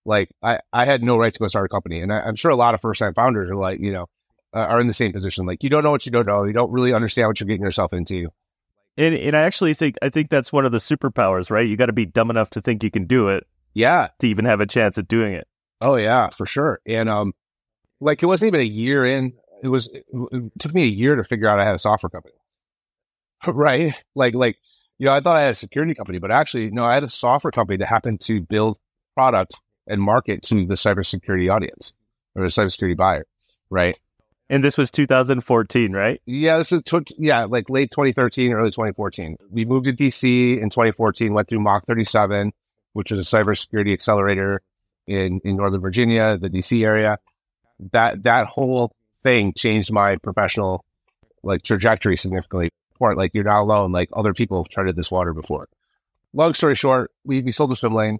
Like 0.05 0.29
I, 0.41 0.59
I 0.71 0.85
had 0.85 1.03
no 1.03 1.17
right 1.17 1.33
to 1.33 1.39
go 1.39 1.47
start 1.47 1.65
a 1.65 1.69
company. 1.69 2.01
And 2.01 2.11
I, 2.11 2.27
am 2.27 2.35
sure 2.35 2.51
a 2.51 2.55
lot 2.55 2.73
of 2.73 2.81
first 2.81 2.99
time 2.99 3.13
founders 3.13 3.51
are 3.51 3.55
like, 3.55 3.79
you 3.79 3.91
know, 3.91 4.07
uh, 4.53 4.59
are 4.59 4.79
in 4.79 4.87
the 4.87 4.93
same 4.93 5.13
position. 5.13 5.45
Like 5.45 5.63
you 5.63 5.69
don't 5.69 5.83
know 5.83 5.91
what 5.91 6.05
you 6.05 6.11
don't 6.11 6.27
know. 6.27 6.43
You 6.43 6.53
don't 6.53 6.71
really 6.71 6.93
understand 6.93 7.27
what 7.27 7.39
you're 7.39 7.47
getting 7.47 7.63
yourself 7.63 7.93
into. 7.93 8.29
And 8.97 9.15
and 9.15 9.35
I 9.35 9.41
actually 9.41 9.73
think 9.73 9.97
I 10.01 10.09
think 10.09 10.29
that's 10.29 10.51
one 10.51 10.65
of 10.65 10.71
the 10.71 10.77
superpowers, 10.79 11.49
right? 11.49 11.67
You 11.67 11.77
got 11.77 11.87
to 11.87 11.93
be 11.93 12.05
dumb 12.05 12.29
enough 12.29 12.49
to 12.51 12.61
think 12.61 12.83
you 12.83 12.91
can 12.91 13.05
do 13.05 13.29
it. 13.29 13.45
Yeah, 13.73 14.09
to 14.19 14.27
even 14.27 14.45
have 14.45 14.61
a 14.61 14.65
chance 14.65 14.97
at 14.97 15.07
doing 15.07 15.33
it. 15.33 15.47
Oh 15.79 15.95
yeah, 15.95 16.29
for 16.35 16.45
sure. 16.45 16.81
And 16.85 17.07
um, 17.07 17.33
like 18.01 18.23
it 18.23 18.25
wasn't 18.25 18.53
even 18.53 18.61
a 18.61 18.69
year 18.69 19.05
in. 19.05 19.33
It 19.61 19.67
was 19.67 19.87
it, 19.87 20.05
it 20.11 20.51
took 20.59 20.73
me 20.73 20.83
a 20.83 20.87
year 20.87 21.15
to 21.15 21.23
figure 21.23 21.47
out 21.47 21.59
I 21.59 21.65
had 21.65 21.75
a 21.75 21.79
software 21.79 22.09
company. 22.09 22.35
right? 23.47 23.93
Like 24.15 24.33
like 24.33 24.57
you 24.97 25.05
know, 25.05 25.13
I 25.13 25.21
thought 25.21 25.37
I 25.37 25.43
had 25.43 25.51
a 25.51 25.55
security 25.55 25.93
company, 25.93 26.19
but 26.19 26.31
actually, 26.31 26.71
no, 26.71 26.83
I 26.83 26.93
had 26.93 27.03
a 27.03 27.09
software 27.09 27.51
company 27.51 27.77
that 27.77 27.87
happened 27.87 28.19
to 28.21 28.41
build 28.41 28.77
product 29.15 29.55
and 29.89 30.01
market 30.01 30.43
to 30.43 30.65
the 30.65 30.75
cybersecurity 30.75 31.51
audience 31.53 31.93
or 32.35 32.43
the 32.43 32.49
cybersecurity 32.49 32.95
buyer, 32.95 33.25
right? 33.69 33.99
And 34.49 34.63
this 34.63 34.77
was 34.77 34.89
2014, 34.89 35.91
right? 35.91 36.21
Yeah, 36.25 36.57
this 36.57 36.71
is 36.71 36.81
t- 36.83 37.15
yeah, 37.17 37.43
like 37.43 37.69
late 37.69 37.91
2013, 37.91 38.51
early 38.51 38.71
2014. 38.71 39.37
We 39.51 39.65
moved 39.65 39.85
to 39.85 39.93
DC 39.93 40.59
in 40.59 40.69
2014. 40.69 41.33
Went 41.33 41.47
through 41.47 41.59
Mach 41.59 41.85
37, 41.85 42.51
which 42.93 43.11
is 43.11 43.19
a 43.19 43.21
cybersecurity 43.21 43.93
accelerator 43.93 44.61
in 45.05 45.39
in 45.43 45.55
Northern 45.55 45.81
Virginia, 45.81 46.37
the 46.37 46.49
DC 46.49 46.83
area. 46.83 47.19
That 47.91 48.23
that 48.23 48.47
whole 48.47 48.91
thing 49.21 49.53
changed 49.53 49.91
my 49.91 50.15
professional 50.17 50.83
like 51.43 51.61
trajectory 51.61 52.17
significantly. 52.17 52.71
Part 52.97 53.17
like 53.17 53.31
you're 53.35 53.43
not 53.43 53.61
alone. 53.61 53.91
Like 53.91 54.09
other 54.13 54.33
people 54.33 54.63
have 54.63 54.69
treaded 54.69 54.95
this 54.95 55.11
water 55.11 55.33
before. 55.33 55.69
Long 56.33 56.55
story 56.55 56.75
short, 56.75 57.11
we 57.23 57.41
we 57.41 57.51
sold 57.51 57.69
the 57.69 57.75
Swimlane. 57.75 58.17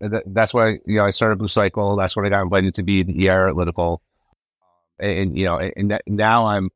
That, 0.00 0.24
that's 0.26 0.52
why 0.52 0.78
you 0.86 0.96
know 0.96 1.04
I 1.04 1.10
started 1.10 1.38
Blue 1.38 1.48
Cycle. 1.48 1.96
That's 1.96 2.16
when 2.16 2.26
I 2.26 2.28
got 2.28 2.42
invited 2.42 2.74
to 2.76 2.82
be 2.82 3.02
the 3.02 3.28
ER 3.28 3.48
Analytical, 3.48 4.02
and, 4.98 5.18
and 5.18 5.38
you 5.38 5.44
know, 5.46 5.58
and, 5.58 6.00
now 6.06 6.46
I'm 6.46 6.70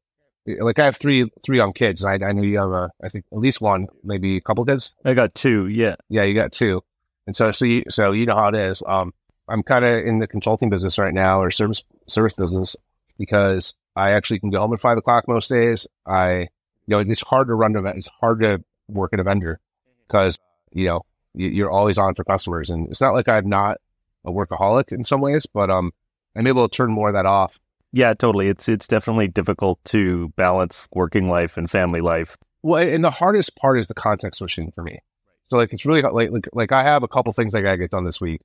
like 0.47 0.79
I 0.79 0.85
have 0.85 0.97
three 0.97 1.31
three 1.45 1.59
young 1.59 1.73
kids. 1.73 2.05
I, 2.05 2.15
I 2.15 2.33
know 2.33 2.43
you 2.43 2.59
have 2.59 2.71
a, 2.71 2.91
I 3.03 3.09
think 3.09 3.25
at 3.33 3.39
least 3.39 3.61
one, 3.61 3.89
maybe 4.03 4.37
a 4.37 4.41
couple 4.41 4.65
kids. 4.65 4.95
I 5.05 5.15
got 5.15 5.35
two. 5.35 5.67
Yeah, 5.67 5.97
yeah, 6.09 6.25
you 6.25 6.35
got 6.35 6.53
two, 6.53 6.83
and 7.27 7.37
so 7.37 7.53
so 7.53 7.65
you 7.65 7.85
so 7.89 8.13
you 8.13 8.27
know 8.27 8.37
how 8.37 8.49
it 8.49 8.55
is. 8.55 8.83
Um, 8.87 9.13
I'm 9.49 9.63
kind 9.63 9.85
of 9.85 10.05
in 10.05 10.19
the 10.19 10.27
consulting 10.27 10.71
business 10.71 10.99
right 10.99 11.15
now 11.15 11.41
or 11.41 11.51
service 11.51 11.83
service 12.09 12.35
business 12.35 12.77
because 13.19 13.75
I 13.97 14.13
actually 14.13 14.41
can 14.41 14.51
go 14.51 14.61
home 14.61 14.73
at 14.73 14.81
five 14.81 14.97
o'clock 14.97 15.27
most 15.29 15.49
days. 15.49 15.87
I 16.07 16.49
you 16.87 16.97
know 16.97 16.99
it's 17.01 17.23
hard 17.23 17.49
to 17.49 17.55
run 17.55 17.75
It's 17.87 18.09
hard 18.09 18.41
to 18.41 18.63
work 18.89 19.13
at 19.13 19.21
a 19.21 19.25
vendor 19.25 19.61
because 20.07 20.39
you 20.73 20.87
know 20.87 21.03
you're 21.35 21.71
always 21.71 21.99
on 21.99 22.15
for 22.15 22.25
customers, 22.25 22.71
and 22.71 22.89
it's 22.89 23.01
not 23.01 23.15
like 23.15 23.29
I'm 23.29 23.49
not 23.49 23.79
a 24.25 24.31
workaholic 24.31 24.93
in 24.93 25.05
some 25.05 25.21
ways, 25.21 25.47
but 25.47 25.71
um, 25.71 25.93
I'm 26.37 26.47
able 26.47 26.69
to 26.69 26.77
turn 26.77 26.91
more 26.91 27.09
of 27.09 27.15
that 27.15 27.27
off 27.27 27.59
yeah, 27.93 28.15
totally. 28.15 28.49
It's 28.49 28.69
it's 28.69 28.87
definitely 28.87 29.29
difficult 29.29 29.83
to 29.87 30.29
balance 30.37 30.89
working 30.93 31.29
life 31.29 31.57
and 31.57 31.69
family 31.69 32.01
life. 32.01 32.37
Well, 32.63 32.83
and 32.83 33.03
the 33.03 33.11
hardest 33.11 33.57
part 33.57 33.79
is 33.79 33.87
the 33.87 33.95
context 33.95 34.39
switching 34.39 34.71
for 34.73 34.83
me. 34.83 35.01
So 35.49 35.57
like 35.57 35.73
it's 35.73 35.85
really 35.85 36.03
like 36.03 36.31
like, 36.31 36.49
like 36.53 36.73
I 36.73 36.85
have 36.85 37.03
a 37.03 37.09
couple 37.09 37.33
things 37.33 37.55
I 37.55 37.63
gotta 37.63 37.79
get 37.79 37.91
done 37.91 38.05
this 38.05 38.21
week. 38.21 38.43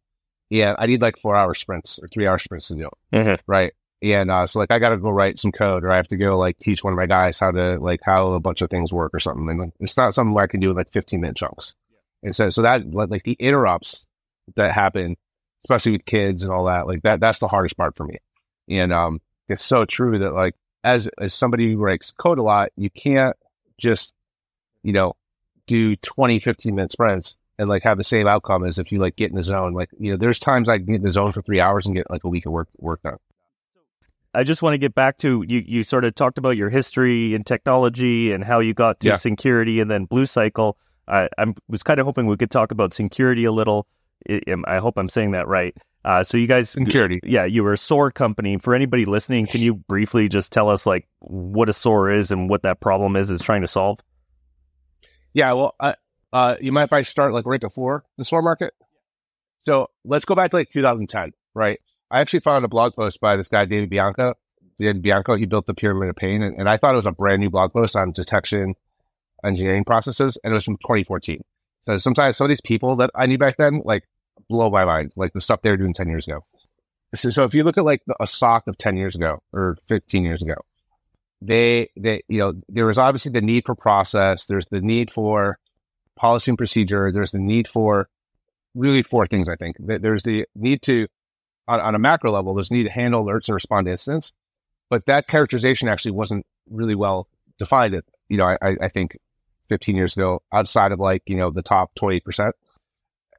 Yeah, 0.50 0.75
I 0.77 0.88
need 0.88 1.01
like 1.01 1.18
four 1.18 1.36
hour 1.36 1.54
sprints 1.54 2.00
or 2.01 2.08
three 2.08 2.27
hour 2.27 2.39
sprints 2.39 2.70
to 2.70 2.75
do. 2.75 2.89
Mm-hmm. 3.13 3.42
Right. 3.46 3.74
And 4.01 4.30
uh, 4.32 4.48
so 4.48 4.60
like 4.60 4.72
I 4.72 4.80
gotta 4.80 4.98
go 4.98 5.10
write 5.10 5.39
some 5.39 5.51
code 5.51 5.84
or 5.84 5.92
I 5.92 5.98
have 5.98 6.08
to 6.08 6.18
go 6.18 6.38
like 6.38 6.58
teach 6.58 6.84
one 6.84 6.94
of 6.94 6.98
my 6.98 7.06
guys 7.06 7.39
how 7.39 7.51
to 7.51 7.77
like 7.80 8.00
how 8.04 8.34
a 8.34 8.39
bunch 8.39 8.62
of 8.62 8.70
things 8.72 8.92
work 8.92 9.13
or 9.13 9.20
something. 9.20 9.48
And 9.48 9.60
like, 9.60 9.74
it's 9.80 9.98
not 9.98 10.15
something 10.15 10.34
where 10.34 10.44
I 10.44 10.48
can 10.48 10.60
do 10.60 10.72
in 10.72 10.75
like 10.75 10.92
15 10.92 11.22
minute 11.22 11.38
chunks. 11.38 11.75
And 12.25 12.36
so 12.36 12.50
so 12.50 12.63
that 12.63 12.91
like 12.91 13.24
the 13.24 13.38
interrupts 13.39 14.08
that 14.55 14.74
happen, 14.74 15.15
especially 15.63 15.91
with 15.91 16.05
kids 16.05 16.44
and 16.44 16.51
all 16.51 16.65
that, 16.65 16.88
like 16.88 17.03
that 17.03 17.20
that's 17.20 17.38
the 17.38 17.48
hardest 17.48 17.77
part 17.77 17.96
for 17.96 18.03
me. 18.03 18.17
And 18.67 18.91
um 18.91 19.22
it's 19.48 19.63
so 19.63 19.86
true 19.86 20.17
that 20.20 20.34
like 20.34 20.55
as 20.84 21.08
as 21.20 21.36
somebody 21.36 21.72
who 21.72 21.77
writes 21.77 22.10
code 22.10 22.39
a 22.39 22.44
lot, 22.44 22.72
you 22.75 22.89
can't 22.89 23.38
just, 23.77 24.15
you 24.82 24.91
know, 24.91 25.13
do 25.67 25.96
20, 25.98 26.39
15 26.39 26.74
minute 26.74 26.91
sprints 26.91 27.38
and 27.60 27.70
like 27.70 27.84
have 27.84 28.00
the 28.00 28.03
same 28.03 28.27
outcome 28.27 28.65
as 28.65 28.79
if 28.79 28.91
you 28.91 28.98
like 29.00 29.15
get 29.15 29.29
in 29.29 29.36
the 29.36 29.44
zone. 29.44 29.74
Like, 29.74 29.91
you 30.00 30.10
know, 30.10 30.17
there's 30.17 30.39
times 30.39 30.67
I 30.67 30.77
can 30.77 30.88
get 30.88 30.96
in 30.96 31.03
the 31.03 31.12
zone 31.12 31.32
for 31.32 31.44
three 31.44 31.60
hours 31.60 31.86
and 31.86 31.96
get 31.96 32.10
like 32.10 32.24
a 32.24 32.27
week 32.27 32.48
of 32.48 32.53
work 32.53 32.70
work 32.79 33.03
done. 33.03 33.17
I 34.34 34.44
just 34.44 34.63
want 34.63 34.74
to 34.74 34.79
get 34.79 34.96
back 34.96 35.20
to 35.20 35.46
you. 35.48 35.63
You 35.63 35.84
sort 35.84 36.05
of 36.05 36.15
talked 36.15 36.39
about 36.39 36.58
your 36.58 36.72
history 36.72 37.36
in 37.36 37.44
technology 37.44 38.32
and 38.32 38.44
how 38.44 38.60
you 38.62 38.74
got 38.74 39.00
to 39.01 39.10
yeah. 39.10 39.13
Syncurity 39.13 39.79
and 39.79 39.91
then 39.91 40.05
Blue 40.05 40.25
Cycle. 40.25 40.77
I, 41.08 41.30
I 41.38 41.54
was 41.68 41.84
kind 41.84 42.00
of 42.00 42.06
hoping 42.06 42.28
we 42.28 42.38
could 42.38 42.52
talk 42.52 42.72
about 42.72 42.92
Syncurity 42.92 43.48
a 43.48 43.52
little. 43.52 43.88
I 44.30 44.78
hope 44.78 44.98
I'm 44.98 45.10
saying 45.10 45.32
that 45.32 45.48
right. 45.48 45.76
Uh, 46.04 46.24
so 46.24 46.38
you 46.38 46.48
guys, 46.48 46.76
Syncurity, 46.76 47.20
yeah, 47.24 47.46
you 47.46 47.64
were 47.64 47.74
a 47.74 47.78
SOAR 47.78 48.12
company. 48.12 48.58
For 48.58 48.76
anybody 48.76 49.06
listening, 49.06 49.48
can 49.48 49.62
you 49.62 49.74
briefly 49.74 50.30
just 50.30 50.52
tell 50.52 50.70
us 50.70 50.86
like 50.86 51.08
what 51.20 51.68
a 51.68 51.74
SOAR 51.74 52.12
is 52.12 52.32
and 52.32 52.50
what 52.50 52.64
that 52.64 52.80
problem 52.80 53.16
is 53.16 53.32
is 53.32 53.42
trying 53.42 53.62
to 53.62 53.68
solve? 53.68 54.00
Yeah, 55.34 55.54
well, 55.54 55.76
uh, 55.80 55.94
uh, 56.32 56.58
you 56.62 56.72
might 56.72 56.94
I 56.94 57.02
start 57.02 57.34
like 57.34 57.46
right 57.46 57.60
before 57.60 58.06
the 58.18 58.26
SOAR 58.26 58.42
market. 58.42 58.74
So 59.66 59.90
let's 60.04 60.26
go 60.26 60.36
back 60.36 60.52
to 60.52 60.58
like 60.58 60.70
2010, 60.70 61.32
right? 61.56 61.80
I 62.12 62.22
actually 62.22 62.42
found 62.42 62.64
a 62.64 62.68
blog 62.68 62.94
post 62.94 63.20
by 63.20 63.36
this 63.36 63.48
guy 63.48 63.66
David 63.66 63.90
Bianco. 63.90 64.36
David 64.78 65.02
Bianco, 65.02 65.36
he 65.36 65.46
built 65.46 65.66
the 65.66 65.74
pyramid 65.74 66.10
of 66.10 66.16
pain, 66.16 66.44
and, 66.44 66.60
and 66.60 66.70
I 66.70 66.78
thought 66.78 66.94
it 66.94 66.98
was 66.98 67.06
a 67.06 67.12
brand 67.12 67.42
new 67.42 67.50
blog 67.50 67.74
post 67.74 67.96
on 67.96 68.12
detection 68.12 68.76
engineering 69.46 69.84
processes, 69.84 70.38
and 70.44 70.52
it 70.52 70.56
was 70.56 70.66
from 70.66 70.78
2014. 70.78 71.42
So 71.86 71.98
sometimes 71.98 72.38
some 72.38 72.46
of 72.46 72.50
these 72.50 72.62
people 72.62 72.98
that 72.98 73.12
I 73.16 73.28
knew 73.28 73.38
back 73.38 73.58
then, 73.58 73.82
like 73.86 74.04
blow 74.50 74.70
my 74.70 74.86
mind, 74.86 75.14
like 75.16 75.34
the 75.34 75.42
stuff 75.42 75.62
they 75.62 75.70
were 75.70 75.78
doing 75.78 75.94
10 75.94 76.10
years 76.10 76.28
ago. 76.28 76.44
So, 77.14 77.30
so 77.30 77.44
if 77.44 77.54
you 77.54 77.64
look 77.64 77.78
at 77.78 77.86
like 77.86 78.02
the, 78.08 78.16
a 78.20 78.28
SOC 78.28 78.68
of 78.68 78.78
10 78.78 78.98
years 78.98 79.16
ago 79.16 79.42
or 79.54 79.78
15 79.88 80.24
years 80.24 80.42
ago, 80.42 80.56
they, 81.42 81.90
they, 81.96 82.22
you 82.28 82.40
know, 82.40 82.54
there 82.70 82.88
was 82.88 82.98
obviously 82.98 83.32
the 83.32 83.42
need 83.42 83.66
for 83.66 83.75
process. 83.75 84.46
There's 84.46 84.66
the 84.68 84.82
need 84.82 85.12
for 85.12 85.60
policy 86.16 86.52
and 86.52 86.58
procedure. 86.58 87.12
There's 87.12 87.32
the 87.32 87.40
need 87.40 87.68
for 87.68 88.10
really 88.74 89.04
four 89.04 89.25
things, 89.25 89.48
I 89.48 89.56
think. 89.56 89.78
There's 89.80 90.24
the 90.24 90.46
need 90.56 90.82
to, 90.84 91.08
on, 91.68 91.80
on 91.80 91.96
a 91.96 92.00
macro 92.00 92.32
level, 92.32 92.54
there's 92.54 92.72
need 92.72 92.84
to 92.84 92.92
handle 92.92 93.24
alerts 93.24 93.48
and 93.48 93.56
respond 93.56 93.86
to 93.86 93.92
incidents. 93.92 94.34
But 94.90 95.06
that 95.08 95.28
characterization 95.28 95.90
actually 95.90 96.12
wasn't 96.12 96.46
really 96.70 96.96
well 96.96 97.28
defined. 97.58 98.02
You 98.30 98.38
know, 98.38 98.46
I, 98.46 98.75
I 98.82 98.90
think 98.90 99.18
15 99.69 99.95
years 99.95 100.15
ago 100.15 100.41
outside 100.51 100.91
of 100.91 101.00
like, 101.00 101.24
you 101.25 101.38
know, 101.38 101.51
the 101.51 101.62
top 101.62 101.93
20%. 101.95 102.51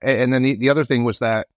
And 0.02 0.32
then 0.32 0.42
the, 0.42 0.56
the 0.56 0.70
other 0.70 0.84
thing 0.84 1.04
was 1.04 1.20
that 1.20 1.48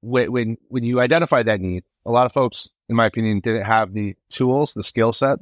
when, 0.00 0.32
when, 0.32 0.56
when 0.68 0.84
you 0.84 1.00
identify 1.00 1.42
that 1.42 1.60
need, 1.60 1.84
a 2.06 2.10
lot 2.10 2.26
of 2.26 2.32
folks, 2.32 2.68
in 2.88 2.96
my 2.96 3.06
opinion, 3.06 3.40
didn't 3.40 3.64
have 3.64 3.92
the 3.92 4.16
tools, 4.28 4.74
the 4.74 4.82
skill 4.82 5.12
set, 5.12 5.38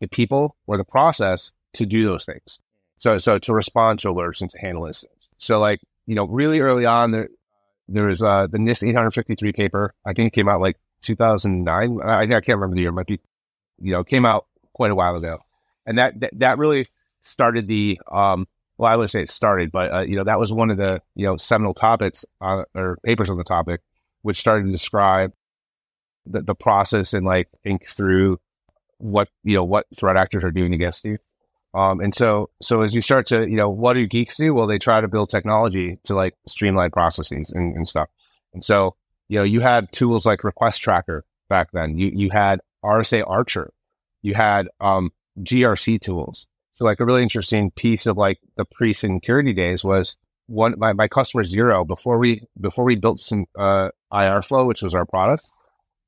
the 0.00 0.08
people, 0.08 0.56
or 0.66 0.76
the 0.76 0.84
process 0.84 1.52
to 1.74 1.86
do 1.86 2.04
those 2.04 2.24
things. 2.24 2.58
So, 2.98 3.18
so 3.18 3.38
to 3.38 3.54
respond 3.54 4.00
to 4.00 4.08
alerts 4.08 4.40
and 4.40 4.50
to 4.50 4.58
handle 4.58 4.86
incidents. 4.86 5.28
So, 5.38 5.58
like, 5.58 5.80
you 6.06 6.14
know, 6.14 6.24
really 6.24 6.60
early 6.60 6.86
on, 6.86 7.12
there, 7.12 7.28
there 7.88 8.06
was 8.06 8.22
uh, 8.22 8.46
the 8.46 8.58
NIST 8.58 8.88
853 8.88 9.52
paper. 9.52 9.94
I 10.04 10.12
think 10.12 10.28
it 10.28 10.34
came 10.34 10.48
out 10.48 10.60
like 10.60 10.76
2009. 11.02 12.00
I, 12.02 12.20
I 12.20 12.26
can't 12.26 12.48
remember 12.48 12.74
the 12.74 12.82
year. 12.82 12.90
It 12.90 12.94
might 12.94 13.06
be, 13.06 13.20
you 13.80 13.92
know, 13.92 14.04
came 14.04 14.24
out 14.24 14.46
quite 14.72 14.90
a 14.90 14.94
while 14.94 15.16
ago, 15.16 15.40
and 15.86 15.98
that 15.98 16.20
that, 16.20 16.38
that 16.38 16.58
really 16.58 16.86
started 17.22 17.66
the 17.66 18.00
um, 18.10 18.46
well, 18.80 18.90
I 18.90 18.96
would 18.96 19.10
say 19.10 19.20
it 19.20 19.28
started, 19.28 19.70
but 19.70 19.92
uh, 19.92 20.00
you 20.00 20.16
know 20.16 20.24
that 20.24 20.38
was 20.38 20.50
one 20.52 20.70
of 20.70 20.78
the 20.78 21.02
you 21.14 21.26
know 21.26 21.36
seminal 21.36 21.74
topics 21.74 22.24
uh, 22.40 22.64
or 22.74 22.96
papers 23.04 23.28
on 23.28 23.36
the 23.36 23.44
topic, 23.44 23.82
which 24.22 24.40
started 24.40 24.64
to 24.64 24.72
describe 24.72 25.32
the, 26.24 26.40
the 26.40 26.54
process 26.54 27.12
and 27.12 27.26
like 27.26 27.48
think 27.62 27.86
through 27.86 28.38
what 28.96 29.28
you 29.44 29.54
know 29.54 29.64
what 29.64 29.86
threat 29.94 30.16
actors 30.16 30.44
are 30.44 30.50
doing 30.50 30.72
against 30.72 31.04
you. 31.04 31.18
Um, 31.74 32.00
and 32.00 32.14
so 32.14 32.48
so 32.62 32.80
as 32.80 32.94
you 32.94 33.02
start 33.02 33.26
to 33.26 33.48
you 33.48 33.56
know 33.56 33.68
what 33.68 33.94
do 33.94 34.06
geeks 34.06 34.38
do? 34.38 34.54
Well, 34.54 34.66
they 34.66 34.78
try 34.78 35.02
to 35.02 35.08
build 35.08 35.28
technology 35.28 35.98
to 36.04 36.14
like 36.14 36.34
streamline 36.46 36.90
processes 36.90 37.50
and, 37.50 37.76
and 37.76 37.86
stuff. 37.86 38.08
And 38.54 38.64
so 38.64 38.96
you 39.28 39.38
know 39.38 39.44
you 39.44 39.60
had 39.60 39.92
tools 39.92 40.24
like 40.24 40.42
Request 40.42 40.80
Tracker 40.80 41.26
back 41.50 41.68
then. 41.72 41.98
You 41.98 42.12
you 42.14 42.30
had 42.30 42.60
RSA 42.82 43.24
Archer. 43.26 43.74
You 44.22 44.32
had 44.32 44.68
um, 44.80 45.12
GRC 45.40 46.00
tools 46.00 46.46
so 46.80 46.86
like 46.86 47.00
a 47.00 47.04
really 47.04 47.22
interesting 47.22 47.70
piece 47.70 48.06
of 48.06 48.16
like 48.16 48.38
the 48.56 48.64
pre 48.64 48.94
security 48.94 49.52
days 49.52 49.84
was 49.84 50.16
one 50.46 50.74
my, 50.78 50.94
my 50.94 51.08
customer 51.08 51.44
zero 51.44 51.84
before 51.84 52.18
we 52.18 52.42
before 52.58 52.86
we 52.86 52.96
built 52.96 53.20
some 53.20 53.44
uh, 53.58 53.90
IR-Flow, 54.12 54.64
which 54.64 54.80
was 54.80 54.94
our 54.94 55.04
product. 55.04 55.46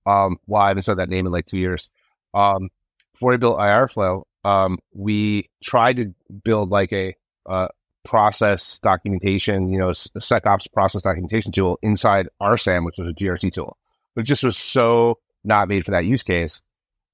Um, 0.07 0.39
well, 0.47 0.63
I 0.63 0.69
haven't 0.69 0.85
said 0.85 0.97
that 0.97 1.11
name 1.11 1.27
in 1.27 1.33
like 1.33 1.47
two 1.47 1.59
years. 1.59 1.91
Um, 2.33 2.71
before 3.13 3.33
we 3.33 3.37
built 3.37 3.61
IR-Flow, 3.61 4.27
um, 4.45 4.79
we 4.95 5.51
tried 5.63 5.99
to 5.99 6.15
build 6.43 6.71
like 6.71 6.93
a 6.95 7.15
uh, 7.45 7.69
process 8.05 8.79
documentation, 8.79 9.71
you 9.71 9.79
know, 9.79 9.91
SecOps 9.91 10.73
process 10.73 11.03
documentation 11.03 11.53
tool 11.53 11.79
inside 11.83 12.29
RSAM, 12.41 12.87
which 12.87 12.97
was 12.97 13.09
a 13.11 13.13
GRC 13.13 13.53
tool, 13.53 13.77
but 14.15 14.23
it 14.23 14.27
just 14.27 14.43
was 14.43 14.57
so 14.57 15.19
not 15.45 15.69
made 15.69 15.85
for 15.85 15.91
that 15.91 16.07
use 16.07 16.23
case. 16.23 16.63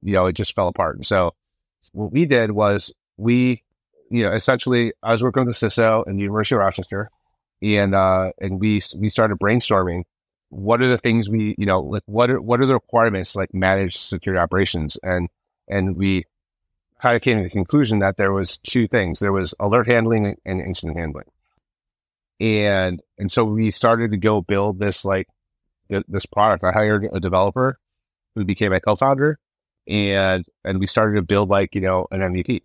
You 0.01 0.15
know, 0.15 0.27
it 0.27 0.35
just 0.35 0.55
fell 0.55 0.69
apart. 0.69 0.95
And 0.95 1.05
so 1.05 1.35
what 1.93 2.13
we 2.13 2.25
did 2.25 2.53
was 2.53 2.93
we, 3.19 3.63
you 4.11 4.23
know, 4.23 4.33
essentially, 4.33 4.95
I 5.03 5.13
was 5.13 5.23
working 5.23 5.45
with 5.45 5.59
the 5.59 5.67
CISO 5.67 6.07
in 6.07 6.17
the 6.17 6.23
University 6.23 6.55
of 6.55 6.61
Rochester, 6.61 7.11
and 7.61 7.95
uh, 7.95 8.33
and 8.41 8.59
we 8.59 8.81
we 8.97 9.11
started 9.11 9.39
brainstorming. 9.39 10.05
What 10.51 10.81
are 10.81 10.89
the 10.89 10.97
things 10.97 11.29
we, 11.29 11.55
you 11.59 11.67
know, 11.67 11.81
like 11.81 12.05
what 12.07 12.31
are 12.31 12.41
what 12.41 12.61
are 12.61 12.67
the 12.67 12.75
requirements 12.75 13.37
like 13.37 13.53
manage 13.53 13.99
security 13.99 14.41
operations, 14.41 14.97
and 15.03 15.29
and 15.69 15.97
we 15.97 16.25
kind 17.03 17.15
of 17.17 17.23
came 17.23 17.37
to 17.39 17.45
the 17.45 17.51
conclusion 17.51 17.99
that 17.99 18.17
there 18.17 18.33
was 18.33 18.57
two 18.59 18.89
things: 18.89 19.19
there 19.19 19.33
was 19.33 19.53
alert 19.61 19.89
handling 19.89 20.37
and 20.47 20.61
incident 20.61 20.97
handling, 20.97 21.27
and 22.41 23.03
and 23.19 23.31
so 23.31 23.45
we 23.45 23.71
started 23.71 24.13
to 24.13 24.17
go 24.17 24.41
build 24.41 24.79
this 24.79 25.05
like 25.05 25.27
th- 25.91 26.05
this 26.09 26.25
product. 26.25 26.65
I 26.65 26.73
hired 26.73 27.07
a 27.13 27.21
developer 27.21 27.79
who 28.35 28.45
became 28.45 28.73
a 28.73 28.81
co-founder, 28.81 29.39
and 29.87 30.47
and 30.65 30.79
we 30.79 30.87
started 30.87 31.17
to 31.17 31.23
build 31.23 31.51
like 31.51 31.75
you 31.75 31.83
know 31.83 32.07
an 32.11 32.21
MVP 32.21 32.63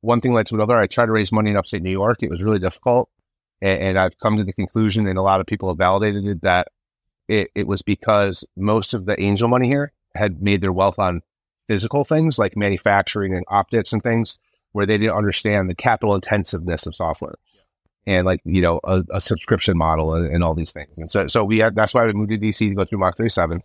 one 0.00 0.20
thing 0.20 0.32
led 0.32 0.46
to 0.46 0.54
another. 0.54 0.76
I 0.76 0.86
tried 0.86 1.06
to 1.06 1.12
raise 1.12 1.32
money 1.32 1.50
in 1.50 1.56
upstate 1.56 1.82
New 1.82 1.90
York. 1.90 2.22
It 2.22 2.30
was 2.30 2.42
really 2.42 2.58
difficult. 2.58 3.10
And, 3.60 3.80
and 3.80 3.98
I've 3.98 4.18
come 4.18 4.36
to 4.36 4.44
the 4.44 4.52
conclusion, 4.52 5.06
and 5.06 5.18
a 5.18 5.22
lot 5.22 5.40
of 5.40 5.46
people 5.46 5.68
have 5.68 5.78
validated 5.78 6.26
it, 6.26 6.42
that 6.42 6.68
it, 7.28 7.50
it 7.54 7.66
was 7.66 7.82
because 7.82 8.44
most 8.56 8.94
of 8.94 9.06
the 9.06 9.20
angel 9.20 9.48
money 9.48 9.68
here 9.68 9.92
had 10.14 10.42
made 10.42 10.60
their 10.60 10.72
wealth 10.72 10.98
on 10.98 11.22
physical 11.68 12.04
things 12.04 12.38
like 12.38 12.56
manufacturing 12.56 13.34
and 13.34 13.44
optics 13.48 13.92
and 13.92 14.02
things 14.02 14.38
where 14.72 14.86
they 14.86 14.98
didn't 14.98 15.16
understand 15.16 15.68
the 15.68 15.74
capital 15.74 16.14
intensiveness 16.14 16.86
of 16.86 16.94
software 16.94 17.34
and 18.06 18.24
like, 18.26 18.40
you 18.44 18.62
know, 18.62 18.80
a, 18.84 19.04
a 19.10 19.20
subscription 19.20 19.76
model 19.76 20.14
and, 20.14 20.26
and, 20.32 20.42
all 20.42 20.54
these 20.54 20.72
things. 20.72 20.96
And 20.96 21.10
so, 21.10 21.26
so 21.26 21.44
we 21.44 21.58
had, 21.58 21.74
that's 21.74 21.92
why 21.92 22.06
we 22.06 22.12
moved 22.14 22.30
to 22.30 22.38
DC 22.38 22.58
to 22.70 22.74
go 22.74 22.84
through 22.84 22.98
Mach 22.98 23.16
37. 23.16 23.60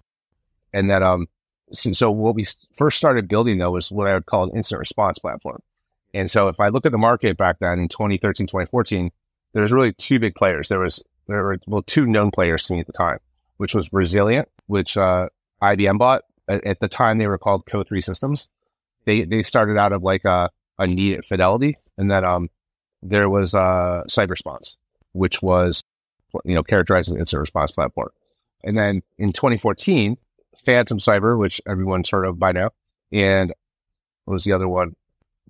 And 0.74 0.90
that 0.90 1.02
um, 1.02 1.28
so, 1.72 1.94
so 1.94 2.12
what 2.12 2.36
we 2.36 2.46
first 2.75 2.98
started 2.98 3.28
building 3.28 3.58
though 3.58 3.72
was 3.72 3.92
what 3.92 4.08
I 4.08 4.13
would 4.16 4.25
call 4.25 4.44
an 4.44 4.56
instant 4.56 4.80
response 4.80 5.18
platform. 5.20 5.62
And 6.13 6.29
so 6.29 6.48
if 6.48 6.60
I 6.60 6.70
look 6.70 6.86
at 6.86 6.91
the 6.91 6.98
market 6.98 7.38
back 7.38 7.60
then 7.60 7.79
in 7.79 7.88
2013, 7.88 8.48
2014, 8.48 9.12
there's 9.53 9.72
really 9.72 9.93
two 9.93 10.20
big 10.20 10.36
players. 10.36 10.70
There 10.70 10.79
was 10.79 11.01
there 11.27 11.43
were 11.43 11.58
well 11.67 11.82
two 11.82 12.05
known 12.05 12.32
players 12.32 12.63
to 12.63 12.74
me 12.74 12.79
at 12.82 12.88
the 12.88 12.93
time, 12.93 13.20
which 13.58 13.74
was 13.74 13.91
Resilient, 13.93 14.50
which 14.67 14.98
uh, 14.98 15.29
IBM 15.62 15.98
bought. 15.98 16.24
At, 16.48 16.65
at, 16.65 16.79
the 16.79 16.89
time, 16.89 17.17
they 17.17 17.27
were 17.27 17.38
called 17.38 17.65
Co3 17.65 18.03
Systems. 18.03 18.48
They 19.05 19.24
they 19.24 19.43
started 19.43 19.77
out 19.77 19.93
of 19.93 20.03
like 20.03 20.25
a, 20.25 20.50
a 20.77 20.88
need 20.88 21.17
at 21.17 21.25
Fidelity, 21.25 21.77
and 21.98 22.12
then 22.12 22.25
um 22.25 22.50
there 23.01 23.29
was 23.29 23.55
uh 23.55 24.03
CyberSponse, 24.08 24.77
which 25.13 25.41
was 25.41 25.84
you 26.43 26.55
know 26.55 26.63
characterized 26.63 27.10
as 27.10 27.13
an 27.13 27.20
incident 27.20 27.41
response 27.41 27.72
platform. 27.72 28.10
And 28.63 28.77
then 28.77 29.03
in 29.17 29.34
2014, 29.34 30.17
Phantom 30.65 30.98
Cyber, 30.98 31.38
which 31.38 31.62
everyone's 31.67 32.10
heard 32.10 32.25
of 32.25 32.39
by 32.39 32.53
now, 32.53 32.72
and 33.12 33.53
what 34.25 34.34
was 34.34 34.43
the 34.46 34.53
other 34.53 34.67
one? 34.67 34.96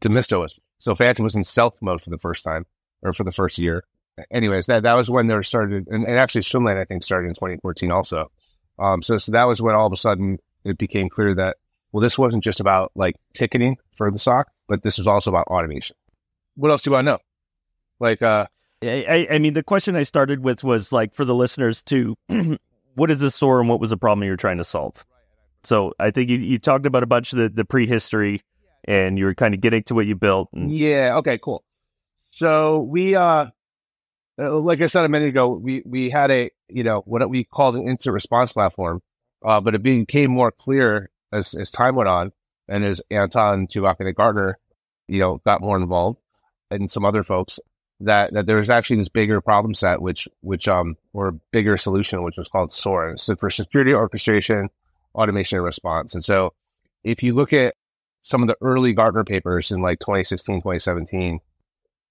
Demisto 0.04 0.40
was. 0.40 0.60
So 0.80 0.96
Phantom 0.96 1.24
was 1.24 1.36
in 1.36 1.44
stealth 1.44 1.78
mode 1.82 2.02
for 2.02 2.10
the 2.10 2.18
first 2.18 2.44
time, 2.44 2.66
or 3.02 3.14
for 3.14 3.24
the 3.24 3.32
first 3.32 3.58
year. 3.58 3.84
Anyways, 4.32 4.68
that 4.68 4.84
that 4.84 4.94
was 4.94 5.10
when 5.10 5.28
they 5.28 5.42
started, 5.42 5.88
and, 5.88 6.06
and 6.06 6.20
actually 6.20 6.42
Swimlane 6.42 6.80
I 6.80 6.86
think 6.86 7.04
started 7.04 7.30
in 7.30 7.36
2014 7.36 7.92
also. 7.92 8.32
Um, 8.78 9.02
so 9.02 9.18
so 9.18 9.32
that 9.32 9.46
was 9.46 9.62
when 9.62 9.76
all 9.76 9.88
of 9.88 9.94
a 9.94 9.98
sudden 9.98 10.40
it 10.64 10.78
became 10.78 11.10
clear 11.10 11.34
that 11.36 11.58
well, 11.94 12.02
this 12.02 12.18
wasn't 12.18 12.44
just 12.44 12.60
about 12.60 12.92
like 12.96 13.16
ticketing 13.34 13.78
for 13.96 14.12
the 14.12 14.20
SOC, 14.20 14.48
but 14.68 14.82
this 14.82 14.98
was 14.98 15.08
also 15.08 15.32
about 15.32 15.48
automation. 15.48 15.96
What 16.56 16.72
else 16.72 16.82
do 16.82 16.92
to 16.92 17.04
know? 17.04 17.20
Like, 18.00 18.22
uh, 18.22 18.48
I, 18.84 19.28
I 19.32 19.40
mean, 19.40 19.54
the 19.54 19.64
question 19.64 19.96
I 19.96 20.04
started 20.04 20.44
with 20.44 20.64
was 20.64 20.92
like 20.92 21.14
for 21.14 21.24
the 21.24 21.36
listeners 21.36 21.84
to, 21.84 22.16
what 22.96 23.12
is 23.12 23.22
a 23.22 23.32
SOAR 23.32 23.62
and 23.62 23.70
what 23.70 23.80
was 23.80 23.92
the 23.92 23.98
problem 23.98 24.26
you're 24.26 24.36
trying 24.36 24.58
to 24.58 24.64
solve? 24.64 25.06
So 25.64 25.94
I 26.00 26.12
think 26.12 26.30
you, 26.30 26.38
you 26.38 26.58
talked 26.58 26.86
about 26.86 27.04
a 27.04 27.08
bunch 27.08 27.32
of 27.32 27.40
the, 27.40 27.50
the 27.50 27.64
prehistory 27.64 28.42
and 28.86 29.18
you 29.18 29.26
were 29.26 29.36
kind 29.36 29.54
of 29.54 29.62
getting 29.62 29.84
to 29.84 29.96
what 29.96 30.06
you 30.06 30.16
built. 30.16 30.50
And... 30.54 30.72
Yeah. 30.72 31.18
Okay, 31.18 31.38
cool. 31.38 31.64
So 32.32 32.80
we, 32.80 33.16
uh, 33.16 33.48
uh, 34.40 34.60
like 34.60 34.82
I 34.82 34.88
said 34.88 35.06
a 35.06 35.10
minute 35.10 35.30
ago, 35.30 35.50
we, 35.50 35.84
we 35.86 36.10
had 36.10 36.32
a, 36.32 36.50
you 36.68 36.84
know, 36.84 37.02
what 37.06 37.30
we 37.30 37.44
called 37.44 37.76
an 37.76 37.88
instant 37.88 38.14
response 38.14 38.54
platform, 38.54 39.02
uh, 39.46 39.62
but 39.62 39.76
it 39.76 39.84
became 39.84 40.32
more 40.32 40.52
clear 40.52 41.12
as, 41.32 41.54
as 41.54 41.70
time 41.70 41.96
went 41.96 42.10
on 42.10 42.32
and 42.68 42.84
as 42.84 43.02
Anton 43.12 43.68
Chuvakin 43.68 44.08
and 44.08 44.16
Gartner, 44.16 44.58
you 45.08 45.20
know, 45.20 45.42
got 45.46 45.62
more 45.62 45.78
involved 45.78 46.22
and 46.72 46.90
some 46.90 47.06
other 47.06 47.22
folks 47.22 47.60
that, 48.00 48.34
that 48.34 48.48
there 48.48 48.58
was 48.58 48.70
actually 48.70 48.98
this 48.98 49.10
bigger 49.10 49.40
problem 49.40 49.76
set, 49.76 50.02
which, 50.02 50.28
which, 50.42 50.68
um, 50.68 50.96
or 51.14 51.34
bigger 51.52 51.78
solution, 51.78 52.24
which 52.24 52.38
was 52.38 52.50
called 52.50 52.74
SOAR. 52.74 53.16
So 53.18 53.36
for 53.36 53.52
security 53.52 53.94
orchestration, 53.94 54.70
automation, 55.14 55.58
and 55.58 55.66
response. 55.66 56.16
And 56.16 56.26
so 56.26 56.54
if 57.04 57.22
you 57.22 57.36
look 57.36 57.54
at 57.54 57.76
some 58.24 58.42
of 58.42 58.48
the 58.48 58.58
early 58.62 58.94
Gartner 58.94 59.24
papers 59.24 59.72
in 59.72 59.82
like 59.82 60.00
2016, 60.00 60.58
2017, 60.58 61.40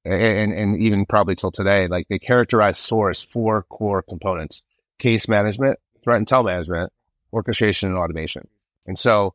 and, 0.05 0.53
and 0.53 0.81
even 0.81 1.07
probably 1.07 1.35
till 1.35 1.51
today, 1.51 1.89
like 1.89 2.07
they 2.09 2.19
characterize 2.19 2.79
SOAR 2.79 3.11
as 3.11 3.23
four 3.23 3.65
core 3.65 4.03
components 4.03 4.63
case 4.99 5.27
management, 5.27 5.79
threat 6.05 6.19
and 6.19 6.27
intel 6.27 6.45
management, 6.45 6.93
orchestration, 7.33 7.89
and 7.89 7.99
automation. 7.99 8.47
And 8.87 8.99
so 8.99 9.35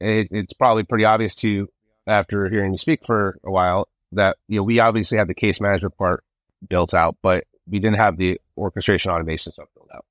it, 0.00 0.28
it's 0.30 0.52
probably 0.54 0.82
pretty 0.82 1.04
obvious 1.04 1.34
to 1.36 1.48
you 1.48 1.68
after 2.06 2.48
hearing 2.48 2.72
you 2.72 2.78
speak 2.78 3.06
for 3.06 3.38
a 3.44 3.50
while 3.50 3.88
that, 4.12 4.36
you 4.48 4.58
know, 4.58 4.64
we 4.64 4.80
obviously 4.80 5.18
have 5.18 5.28
the 5.28 5.34
case 5.34 5.60
management 5.60 5.96
part 5.96 6.24
built 6.68 6.94
out, 6.94 7.16
but 7.22 7.44
we 7.68 7.78
didn't 7.78 7.96
have 7.96 8.16
the 8.16 8.40
orchestration 8.56 9.12
automation 9.12 9.52
stuff 9.52 9.68
built 9.74 9.88
out. 9.94 10.04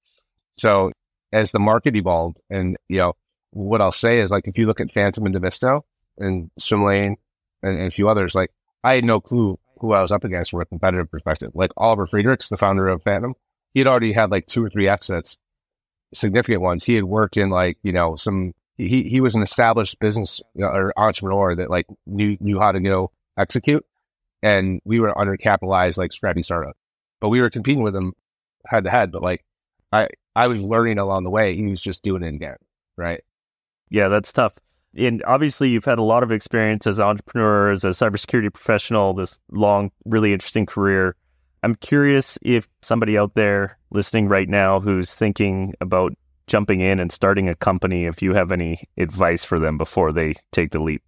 So 0.57 0.91
as 1.33 1.51
the 1.51 1.59
market 1.59 1.95
evolved 1.95 2.41
and, 2.49 2.77
you 2.87 2.99
know, 2.99 3.13
what 3.51 3.81
I'll 3.81 3.91
say 3.91 4.19
is 4.19 4.31
like, 4.31 4.47
if 4.47 4.57
you 4.57 4.67
look 4.67 4.79
at 4.79 4.91
Phantom 4.91 5.25
and 5.25 5.35
Demisto 5.35 5.81
and 6.17 6.51
Swimlane 6.59 7.15
and, 7.63 7.77
and 7.77 7.87
a 7.87 7.91
few 7.91 8.07
others, 8.07 8.35
like 8.35 8.51
I 8.83 8.95
had 8.95 9.03
no 9.03 9.19
clue 9.19 9.59
who 9.79 9.93
I 9.93 10.01
was 10.01 10.11
up 10.11 10.23
against 10.23 10.51
from 10.51 10.61
a 10.61 10.65
competitive 10.65 11.09
perspective. 11.09 11.51
Like 11.53 11.71
Oliver 11.77 12.05
Friedrichs, 12.05 12.49
the 12.49 12.57
founder 12.57 12.87
of 12.87 13.03
Phantom, 13.03 13.33
he 13.73 13.79
had 13.79 13.87
already 13.87 14.13
had 14.13 14.31
like 14.31 14.45
two 14.45 14.63
or 14.63 14.69
three 14.69 14.87
exits, 14.87 15.37
significant 16.13 16.61
ones. 16.61 16.83
He 16.83 16.95
had 16.95 17.05
worked 17.05 17.37
in 17.37 17.49
like, 17.49 17.77
you 17.81 17.91
know, 17.91 18.15
some, 18.15 18.53
he, 18.77 19.03
he 19.03 19.21
was 19.21 19.35
an 19.35 19.43
established 19.43 19.99
business 19.99 20.41
or 20.59 20.93
entrepreneur 20.97 21.55
that 21.55 21.69
like 21.69 21.85
knew, 22.05 22.37
knew 22.39 22.59
how 22.59 22.71
to 22.71 22.79
go 22.79 23.11
execute. 23.37 23.85
And 24.41 24.81
we 24.85 24.99
were 24.99 25.13
undercapitalized, 25.13 25.97
like 25.97 26.13
scrappy 26.13 26.43
startup, 26.43 26.77
but 27.19 27.29
we 27.29 27.41
were 27.41 27.49
competing 27.49 27.83
with 27.83 27.95
him 27.95 28.13
head 28.65 28.85
to 28.85 28.89
head. 28.89 29.11
But 29.11 29.21
like, 29.21 29.43
I, 29.91 30.07
I 30.35 30.47
was 30.47 30.61
learning 30.61 30.99
along 30.99 31.23
the 31.23 31.29
way. 31.29 31.55
He 31.55 31.65
was 31.65 31.81
just 31.81 32.03
doing 32.03 32.23
it 32.23 32.33
again. 32.35 32.57
Right. 32.95 33.23
Yeah, 33.89 34.07
that's 34.07 34.31
tough. 34.31 34.57
And 34.95 35.23
obviously, 35.25 35.69
you've 35.69 35.85
had 35.85 35.99
a 35.99 36.03
lot 36.03 36.23
of 36.23 36.31
experience 36.31 36.87
as 36.87 36.99
an 36.99 37.05
entrepreneur, 37.05 37.71
as 37.71 37.83
a 37.83 37.89
cybersecurity 37.89 38.51
professional, 38.51 39.13
this 39.13 39.39
long, 39.51 39.91
really 40.05 40.33
interesting 40.33 40.65
career. 40.65 41.15
I'm 41.61 41.75
curious 41.75 42.37
if 42.41 42.67
somebody 42.81 43.17
out 43.17 43.35
there 43.35 43.77
listening 43.91 44.27
right 44.27 44.47
now 44.47 44.79
who's 44.79 45.13
thinking 45.13 45.73
about 45.81 46.13
jumping 46.47 46.81
in 46.81 46.99
and 46.99 47.11
starting 47.11 47.47
a 47.47 47.55
company, 47.55 48.05
if 48.05 48.21
you 48.21 48.33
have 48.33 48.51
any 48.51 48.83
advice 48.97 49.45
for 49.45 49.59
them 49.59 49.77
before 49.77 50.11
they 50.11 50.35
take 50.51 50.71
the 50.71 50.79
leap. 50.79 51.03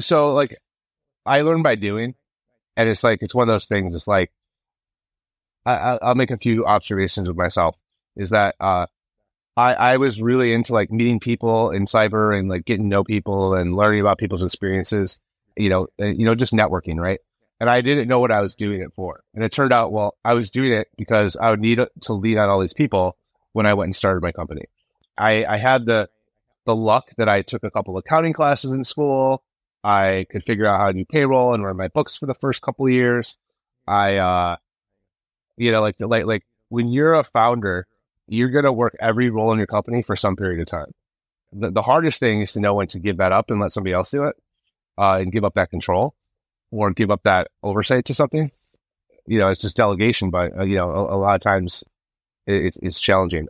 So, 0.00 0.32
like, 0.32 0.56
I 1.26 1.42
learned 1.42 1.62
by 1.62 1.74
doing, 1.74 2.14
and 2.76 2.88
it's 2.88 3.04
like, 3.04 3.18
it's 3.22 3.34
one 3.34 3.48
of 3.48 3.54
those 3.54 3.66
things. 3.66 3.94
It's 3.94 4.08
like, 4.08 4.32
I, 5.64 5.98
will 6.02 6.14
make 6.14 6.30
a 6.30 6.38
few 6.38 6.64
observations 6.64 7.28
with 7.28 7.36
myself. 7.36 7.76
Is 8.16 8.30
that 8.30 8.56
uh, 8.58 8.86
I, 9.56 9.74
I 9.74 9.96
was 9.98 10.22
really 10.22 10.52
into 10.52 10.72
like 10.72 10.90
meeting 10.90 11.20
people 11.20 11.70
in 11.70 11.84
cyber 11.84 12.38
and 12.38 12.48
like 12.48 12.64
getting 12.64 12.84
to 12.84 12.88
know 12.88 13.04
people 13.04 13.54
and 13.54 13.76
learning 13.76 14.00
about 14.00 14.18
people's 14.18 14.42
experiences, 14.42 15.20
you 15.56 15.68
know, 15.68 15.88
and, 15.98 16.18
you 16.18 16.24
know, 16.24 16.34
just 16.34 16.54
networking, 16.54 16.98
right? 16.98 17.20
And 17.60 17.68
I 17.68 17.80
didn't 17.80 18.08
know 18.08 18.18
what 18.18 18.32
I 18.32 18.40
was 18.40 18.54
doing 18.54 18.80
it 18.80 18.92
for. 18.94 19.22
And 19.34 19.44
it 19.44 19.52
turned 19.52 19.72
out, 19.72 19.92
well, 19.92 20.16
I 20.24 20.34
was 20.34 20.50
doing 20.50 20.72
it 20.72 20.88
because 20.96 21.36
I 21.36 21.50
would 21.50 21.60
need 21.60 21.78
to 22.02 22.12
lead 22.12 22.38
on 22.38 22.48
all 22.48 22.60
these 22.60 22.72
people 22.72 23.16
when 23.52 23.66
I 23.66 23.74
went 23.74 23.88
and 23.88 23.96
started 23.96 24.22
my 24.22 24.32
company. 24.32 24.64
I, 25.18 25.44
I 25.44 25.58
had 25.58 25.84
the, 25.84 26.08
the 26.64 26.74
luck 26.74 27.10
that 27.18 27.28
I 27.28 27.42
took 27.42 27.62
a 27.62 27.70
couple 27.70 27.96
accounting 27.98 28.32
classes 28.32 28.72
in 28.72 28.84
school. 28.84 29.44
I 29.84 30.26
could 30.30 30.44
figure 30.44 30.66
out 30.66 30.80
how 30.80 30.86
to 30.88 30.92
do 30.94 31.04
payroll 31.04 31.54
and 31.54 31.64
run 31.64 31.76
my 31.76 31.88
books 31.88 32.16
for 32.16 32.26
the 32.26 32.34
first 32.34 32.62
couple 32.62 32.88
years. 32.88 33.36
I, 33.86 34.16
uh, 34.16 34.56
you 35.56 35.72
know, 35.72 35.82
like, 35.82 35.96
like, 36.00 36.24
like 36.24 36.44
when 36.68 36.88
you're 36.88 37.14
a 37.14 37.24
founder, 37.24 37.86
you're 38.28 38.50
going 38.50 38.64
to 38.64 38.72
work 38.72 38.96
every 39.00 39.30
role 39.30 39.52
in 39.52 39.58
your 39.58 39.66
company 39.66 40.02
for 40.02 40.16
some 40.16 40.36
period 40.36 40.60
of 40.60 40.66
time. 40.66 40.92
The, 41.52 41.70
the 41.70 41.82
hardest 41.82 42.20
thing 42.20 42.42
is 42.42 42.52
to 42.52 42.60
know 42.60 42.74
when 42.74 42.86
to 42.88 42.98
give 42.98 43.18
that 43.18 43.32
up 43.32 43.50
and 43.50 43.60
let 43.60 43.72
somebody 43.72 43.92
else 43.92 44.10
do 44.10 44.24
it 44.24 44.36
uh, 44.96 45.18
and 45.20 45.32
give 45.32 45.44
up 45.44 45.54
that 45.54 45.70
control 45.70 46.14
or 46.70 46.90
give 46.92 47.10
up 47.10 47.22
that 47.24 47.48
oversight 47.62 48.06
to 48.06 48.14
something. 48.14 48.50
You 49.26 49.38
know, 49.38 49.48
it's 49.48 49.60
just 49.60 49.76
delegation, 49.76 50.30
but, 50.30 50.58
uh, 50.58 50.64
you 50.64 50.76
know, 50.76 50.90
a, 50.90 51.14
a, 51.14 51.18
lot 51.18 51.34
of 51.34 51.42
times 51.42 51.84
it, 52.46 52.76
it's 52.82 52.98
challenging. 52.98 53.48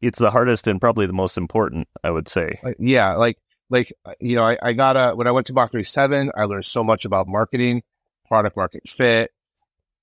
It's 0.00 0.18
the 0.18 0.30
hardest 0.30 0.66
and 0.66 0.80
probably 0.80 1.06
the 1.06 1.12
most 1.12 1.38
important, 1.38 1.88
I 2.02 2.10
would 2.10 2.28
say. 2.28 2.58
Uh, 2.62 2.72
yeah. 2.78 3.14
Like, 3.14 3.38
like, 3.70 3.92
uh, 4.04 4.12
you 4.20 4.36
know, 4.36 4.42
I, 4.42 4.58
I 4.60 4.72
got 4.72 4.96
a, 4.96 5.14
when 5.14 5.26
I 5.26 5.30
went 5.30 5.46
to 5.46 5.52
Mach 5.52 5.70
37, 5.70 6.32
I 6.36 6.44
learned 6.44 6.64
so 6.64 6.84
much 6.84 7.04
about 7.04 7.28
marketing, 7.28 7.82
product 8.26 8.56
market 8.56 8.88
fit. 8.88 9.30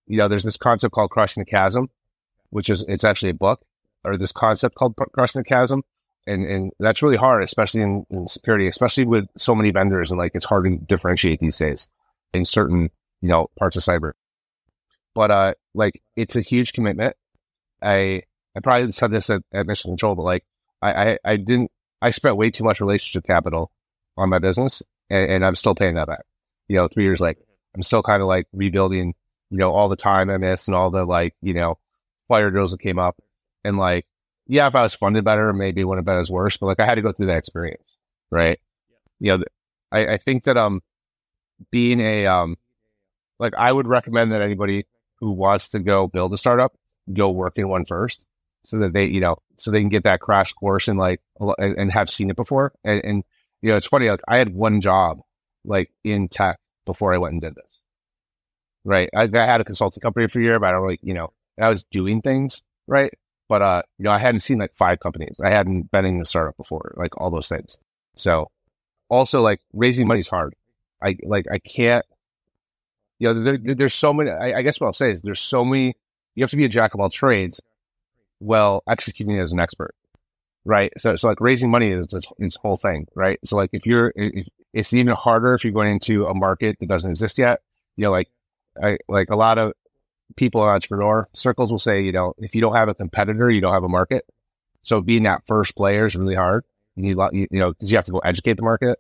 You 0.08 0.18
know, 0.18 0.28
there's 0.28 0.44
this 0.44 0.58
concept 0.58 0.94
called 0.94 1.12
crossing 1.12 1.42
the 1.42 1.50
chasm 1.50 1.90
which 2.50 2.70
is 2.70 2.84
it's 2.88 3.04
actually 3.04 3.30
a 3.30 3.36
book 3.36 3.62
or 4.04 4.18
this 4.18 4.32
concept 4.32 4.76
called 4.76 4.96
crossing 5.14 5.42
the 5.42 5.46
chasm. 5.46 5.84
And, 6.28 6.44
and 6.46 6.72
that's 6.80 7.04
really 7.04 7.18
hard, 7.18 7.44
especially 7.44 7.82
in, 7.82 8.06
in 8.10 8.28
security, 8.28 8.68
especially 8.68 9.06
with 9.06 9.28
so 9.38 9.54
many 9.54 9.70
vendors 9.72 10.10
and 10.10 10.18
like 10.18 10.32
it's 10.34 10.46
hard 10.46 10.66
to 10.66 10.78
differentiate 10.78 11.40
these 11.40 11.58
days 11.58 11.88
in 12.34 12.46
certain, 12.46 12.90
you 13.22 13.30
know, 13.30 13.50
parts 13.60 13.78
of 13.78 13.84
cyber. 13.84 14.14
But 15.14 15.32
uh 15.32 15.54
like 15.74 16.02
it's 16.16 16.36
a 16.36 16.42
huge 16.42 16.74
commitment. 16.74 17.16
I 17.82 18.24
I 18.56 18.60
probably 18.64 18.92
said 18.92 19.12
this 19.12 19.30
at, 19.30 19.44
at 19.54 19.68
Mission 19.68 19.92
Control, 19.92 20.16
but 20.16 20.24
like 20.24 20.46
I, 20.82 20.94
I, 20.94 21.18
I 21.24 21.38
didn't 21.38 21.72
I 22.02 22.10
spent 22.10 22.38
way 22.38 22.50
too 22.50 22.64
much 22.64 22.80
relationship 22.80 23.26
capital 23.28 23.72
on 24.18 24.30
my 24.30 24.40
business 24.40 24.82
and, 25.10 25.32
and 25.32 25.46
I'm 25.46 25.56
still 25.56 25.76
paying 25.76 25.96
that 25.96 26.08
back. 26.08 26.26
You 26.68 26.78
know, 26.78 26.88
three 26.88 27.04
years 27.04 27.20
later. 27.20 27.42
I'm 27.76 27.84
still 27.84 28.02
kind 28.02 28.22
of 28.22 28.28
like 28.28 28.48
rebuilding, 28.54 29.14
you 29.50 29.58
know, 29.58 29.72
all 29.74 29.90
the 29.90 29.96
time 29.96 30.30
I 30.30 30.38
missed 30.38 30.68
and 30.70 30.76
all 30.76 30.90
the 30.90 31.06
like, 31.06 31.36
you 31.42 31.54
know, 31.54 31.78
fire 32.28 32.52
drills 32.52 32.72
that 32.72 32.80
came 32.80 33.00
up. 33.00 33.18
And 33.64 33.78
like, 33.78 34.06
yeah, 34.48 34.68
if 34.68 34.76
I 34.76 34.84
was 34.84 34.94
funded 34.94 35.26
better, 35.26 35.52
maybe 35.54 35.82
it 35.82 35.84
wouldn't 35.86 36.08
have 36.08 36.14
been 36.14 36.22
as 36.22 36.30
worse, 36.30 36.58
but 36.58 36.68
like 36.68 36.80
I 36.80 36.86
had 36.86 36.96
to 36.96 37.02
go 37.02 37.12
through 37.12 37.28
that 37.28 37.38
experience. 37.38 37.98
Right. 38.32 38.60
You 39.20 39.38
know, 39.38 39.44
I, 39.92 40.14
I 40.14 40.18
think 40.18 40.44
that, 40.44 40.58
um, 40.58 40.82
being 41.72 42.00
a, 42.00 42.26
um, 42.26 42.58
like 43.40 43.54
I 43.56 43.72
would 43.72 43.88
recommend 43.88 44.32
that 44.32 44.42
anybody 44.42 44.86
who 45.20 45.32
wants 45.32 45.70
to 45.70 45.80
go 45.80 46.08
build 46.08 46.34
a 46.34 46.38
startup, 46.38 46.78
go 47.12 47.30
work 47.30 47.58
in 47.58 47.70
one 47.70 47.86
first 47.86 48.26
so 48.66 48.80
that 48.80 48.94
they, 48.94 49.06
you 49.06 49.22
know, 49.22 49.38
so 49.58 49.72
they 49.72 49.80
can 49.80 49.90
get 49.90 50.04
that 50.04 50.20
crash 50.20 50.54
course 50.54 50.88
and 50.88 51.00
like, 51.00 51.22
and, 51.40 51.78
and 51.78 51.92
have 51.92 52.10
seen 52.10 52.30
it 52.30 52.36
before. 52.36 52.74
And, 52.84 53.04
and, 53.04 53.24
you 53.62 53.70
know, 53.70 53.78
it's 53.78 53.88
funny, 53.88 54.10
like 54.10 54.22
I 54.28 54.38
had 54.38 54.54
one 54.54 54.82
job 54.82 55.22
like 55.64 55.92
in 56.04 56.28
tech 56.28 56.60
before 56.86 57.14
I 57.14 57.18
went 57.18 57.34
and 57.34 57.42
did 57.42 57.56
this. 57.56 57.82
Right. 58.84 59.10
I, 59.16 59.24
I 59.34 59.46
had 59.46 59.62
a 59.62 59.66
consulting 59.66 60.02
company 60.02 60.28
for 60.28 60.40
a 60.40 60.44
year, 60.44 60.60
but 60.60 60.68
I 60.68 60.72
don't 60.72 60.82
really, 60.82 61.00
you 61.02 61.14
know, 61.14 61.32
I 61.60 61.70
was 61.70 61.84
doing 61.86 62.22
things 62.22 62.64
right. 62.88 63.14
But 63.48 63.62
uh, 63.62 63.82
you 63.98 64.06
know, 64.06 64.12
I 64.12 64.20
hadn't 64.20 64.42
seen 64.42 64.58
like 64.58 64.74
five 64.74 65.00
companies. 65.00 65.40
I 65.44 65.52
hadn't 65.52 65.92
been 65.92 66.06
in 66.06 66.22
a 66.22 66.26
startup 66.26 66.58
before, 66.58 66.94
like 66.98 67.20
all 67.20 67.30
those 67.30 67.48
things. 67.48 67.78
So 68.16 68.50
also 69.10 69.42
like 69.42 69.62
raising 69.74 70.08
money 70.08 70.20
is 70.20 70.28
hard. 70.28 70.56
I 71.04 71.18
like 71.24 71.46
I 71.52 71.60
can't. 71.60 72.06
You 73.20 73.34
know, 73.34 73.44
there, 73.44 73.76
there's 73.76 73.94
so 73.94 74.14
many. 74.14 74.32
I, 74.32 74.60
I 74.60 74.62
guess 74.62 74.80
what 74.80 74.88
I'll 74.88 74.94
say 74.94 75.12
is 75.12 75.22
there's 75.22 75.40
so 75.40 75.64
many 75.64 75.96
you 76.36 76.44
have 76.44 76.52
to 76.52 76.58
be 76.58 76.66
a 76.66 76.70
jack 76.70 76.94
of 76.94 77.00
all 77.00 77.10
trades 77.10 77.62
while 78.40 78.84
executing 78.88 79.40
as 79.40 79.54
an 79.54 79.60
expert. 79.60 79.96
Right. 80.66 80.92
So, 80.98 81.16
so 81.16 81.28
like 81.28 81.42
raising 81.42 81.72
money 81.72 81.92
is 81.92 82.08
this, 82.08 82.26
this 82.38 82.56
whole 82.56 82.76
thing. 82.76 83.08
Right. 83.16 83.40
So 83.44 83.56
like 83.56 83.70
if 83.74 83.86
you're, 83.86 84.12
if, 84.16 84.48
it's 84.74 84.94
even 84.94 85.16
harder 85.16 85.54
if 85.54 85.64
you're 85.64 85.74
going 85.74 85.94
into 85.94 86.26
a 86.26 86.34
market 86.34 86.78
that 86.80 86.90
doesn't 86.90 87.10
exist 87.10 87.38
yet. 87.38 87.62
You 87.96 88.06
know, 88.06 88.12
like, 88.12 88.30
I, 88.82 88.98
like 89.08 89.30
a 89.30 89.36
lot 89.36 89.58
of 89.58 89.74
people 90.36 90.64
in 90.64 90.70
entrepreneur 90.70 91.28
circles 91.34 91.72
will 91.72 91.80
say, 91.80 92.02
you 92.02 92.12
know, 92.12 92.34
if 92.38 92.56
you 92.56 92.62
don't 92.62 92.76
have 92.76 92.90
a 92.90 92.96
competitor, 92.96 93.50
you 93.50 93.62
don't 93.62 93.74
have 93.74 93.84
a 93.84 93.90
market. 93.90 94.26
So 94.82 95.02
being 95.02 95.24
that 95.24 95.46
first 95.48 95.76
player 95.76 96.06
is 96.06 96.16
really 96.16 96.36
hard. 96.36 96.64
You 96.96 97.04
need, 97.04 97.18
a 97.18 97.30
you, 97.32 97.48
you 97.52 97.60
know, 97.60 97.72
because 97.72 97.92
you 97.92 97.98
have 97.98 98.06
to 98.06 98.12
go 98.12 98.20
educate 98.20 98.54
the 98.58 98.64
market. 98.64 99.00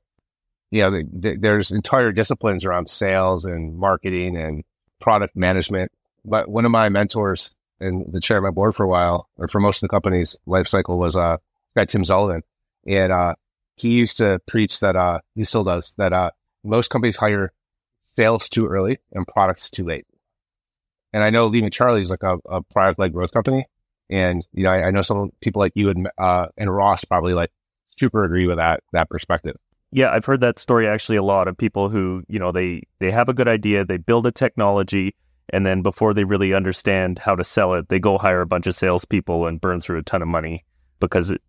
You 0.72 0.82
know, 0.82 0.92
the, 0.92 1.08
the, 1.12 1.36
there's 1.38 1.72
entire 1.72 2.12
disciplines 2.12 2.66
around 2.66 2.90
sales 2.90 3.46
and 3.46 3.78
marketing 3.78 4.36
and 4.36 4.64
product 5.00 5.36
management. 5.36 5.92
But 6.24 6.50
one 6.50 6.66
of 6.66 6.72
my 6.72 6.90
mentors 6.90 7.54
and 7.80 8.12
the 8.12 8.20
chair 8.20 8.38
of 8.38 8.44
my 8.44 8.50
board 8.50 8.76
for 8.76 8.84
a 8.84 8.88
while, 8.88 9.30
or 9.38 9.48
for 9.48 9.60
most 9.60 9.78
of 9.78 9.82
the 9.82 9.90
company's 9.90 10.36
life 10.46 10.68
cycle, 10.68 10.98
was 10.98 11.16
uh, 11.16 11.38
guy 11.76 11.86
Tim 11.86 12.06
Sullivan, 12.06 12.42
and 12.88 13.12
uh, 13.12 13.36
he 13.76 13.90
used 13.90 14.18
to 14.18 14.40
preach 14.48 14.80
that 14.80 14.96
uh, 14.96 15.20
he 15.36 15.44
still 15.44 15.64
does 15.64 15.94
that 15.98 16.14
uh, 16.14 16.32
most 16.64 16.90
companies 16.90 17.18
hire 17.18 17.52
sales 18.16 18.50
too 18.50 18.66
early 18.68 18.98
and 19.12 19.28
products 19.28 19.70
too 19.70 19.84
late. 19.84 20.06
And 21.15 21.23
I 21.23 21.30
know 21.30 21.45
Lima 21.45 21.69
Charlie 21.69 22.01
is 22.01 22.10
like 22.10 22.23
a, 22.23 22.38
a 22.49 22.62
product 22.62 22.99
led 22.99 23.13
growth 23.13 23.32
company, 23.32 23.65
and 24.10 24.45
you 24.51 24.63
know 24.65 24.71
I, 24.71 24.88
I, 24.88 24.91
know 24.91 25.01
some 25.01 25.32
people 25.39 25.62
like 25.62 25.71
you 25.73 25.89
and 25.89 26.10
uh, 26.17 26.47
and 26.58 26.69
Ross 26.69 27.06
probably 27.06 27.34
like 27.34 27.51
super 27.97 28.25
agree 28.25 28.47
with 28.47 28.58
that 28.58 28.82
that 28.91 29.10
perspective. 29.10 29.56
Yeah, 29.91 30.12
I've 30.12 30.25
heard 30.25 30.41
that 30.41 30.60
story 30.60 30.89
actually 30.89 31.15
a 31.15 31.23
lot 31.23 31.47
of 31.47 31.56
people 31.56 31.88
who 31.88 32.23
you 32.28 32.38
know 32.38 32.51
they 32.51 32.82
they 32.99 33.12
have 33.12 33.30
a 33.30 33.34
good 33.34 33.47
idea, 33.47 33.86
they 33.86 33.95
build 33.95 34.28
a 34.28 34.32
technology, 34.34 35.15
and 35.47 35.65
then 35.65 35.84
before 35.84 36.13
they 36.13 36.25
really 36.25 36.54
understand 36.54 37.17
how 37.17 37.34
to 37.34 37.45
sell 37.45 37.75
it, 37.75 37.88
they 37.88 37.97
go 37.97 38.17
hire 38.17 38.41
a 38.41 38.45
bunch 38.45 38.67
of 38.67 38.75
salespeople 38.75 39.47
and 39.47 39.62
burn 39.62 39.80
through 39.80 39.99
a 39.99 40.04
ton 40.04 40.21
of 40.21 40.28
money 40.28 40.65
because 40.99 41.32
it, 41.32 41.41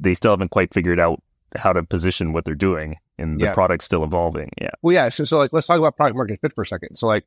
they 0.00 0.14
still 0.14 0.32
haven't 0.32 0.50
quite 0.50 0.74
figured 0.74 0.98
out 0.98 1.22
how 1.54 1.72
to 1.72 1.84
position 1.84 2.32
what 2.32 2.44
they're 2.44 2.56
doing 2.56 2.96
and 3.18 3.40
the 3.40 3.44
yeah. 3.44 3.52
product's 3.52 3.86
still 3.86 4.02
evolving. 4.04 4.50
Yeah. 4.60 4.70
Well, 4.82 4.94
yeah. 4.94 5.08
So, 5.10 5.24
so 5.24 5.38
like, 5.38 5.52
let's 5.52 5.66
talk 5.66 5.78
about 5.78 5.96
product 5.96 6.16
market 6.16 6.40
fit 6.40 6.52
for 6.54 6.62
a 6.62 6.66
second. 6.66 6.96
So 6.96 7.06
like, 7.06 7.24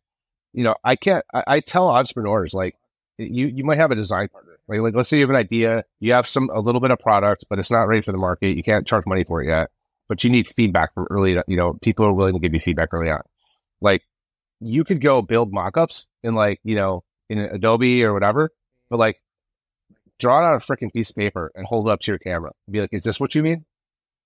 you 0.54 0.64
know, 0.64 0.76
I 0.84 0.96
can't, 0.96 1.24
I, 1.34 1.44
I 1.48 1.60
tell 1.60 1.90
entrepreneurs 1.90 2.54
like, 2.54 2.76
you, 3.18 3.48
you 3.48 3.64
might 3.64 3.78
have 3.78 3.92
a 3.92 3.96
design 3.96 4.30
partner, 4.30 4.58
right? 4.68 4.82
Like, 4.82 4.96
let's 4.96 5.10
say 5.10 5.18
you 5.18 5.24
have 5.24 5.30
an 5.30 5.36
idea, 5.36 5.84
you 6.00 6.14
have 6.14 6.28
some, 6.28 6.50
a 6.54 6.60
little 6.60 6.82
bit 6.82 6.92
of 6.92 7.00
product, 7.00 7.46
but 7.50 7.60
it's 7.60 7.72
not 7.72 7.88
ready 7.88 8.02
for 8.02 8.12
the 8.12 8.18
market. 8.18 8.56
You 8.56 8.64
can't 8.64 8.88
charge 8.88 9.06
money 9.06 9.24
for 9.24 9.42
it 9.42 9.48
yet, 9.48 9.70
but 10.08 10.24
you 10.24 10.30
need 10.30 10.48
feedback 10.48 10.94
from 10.94 11.08
early, 11.10 11.38
you 11.48 11.58
know, 11.58 11.74
people 11.82 12.06
are 12.06 12.14
willing 12.14 12.34
to 12.34 12.40
give 12.40 12.54
you 12.54 12.60
feedback 12.60 12.94
early 12.94 13.10
on. 13.10 13.22
Like, 13.82 14.04
you 14.62 14.84
could 14.84 15.02
go 15.02 15.22
build 15.22 15.54
mockups 15.54 16.06
in 16.24 16.36
like, 16.36 16.60
you 16.64 16.76
know, 16.76 17.04
in 17.30 17.40
Adobe 17.40 18.04
or 18.04 18.14
whatever, 18.14 18.52
but 18.90 18.98
like 19.00 19.22
draw 20.20 20.40
it 20.40 20.48
on 20.48 20.56
a 20.56 20.60
freaking 20.60 20.92
piece 20.92 21.12
of 21.12 21.16
paper 21.16 21.52
and 21.56 21.66
hold 21.66 21.88
it 21.88 21.92
up 21.92 22.02
to 22.02 22.12
your 22.12 22.20
camera. 22.20 22.52
Be 22.70 22.82
like, 22.82 22.94
is 22.94 23.04
this 23.04 23.20
what 23.20 23.36
you 23.36 23.44
mean? 23.44 23.66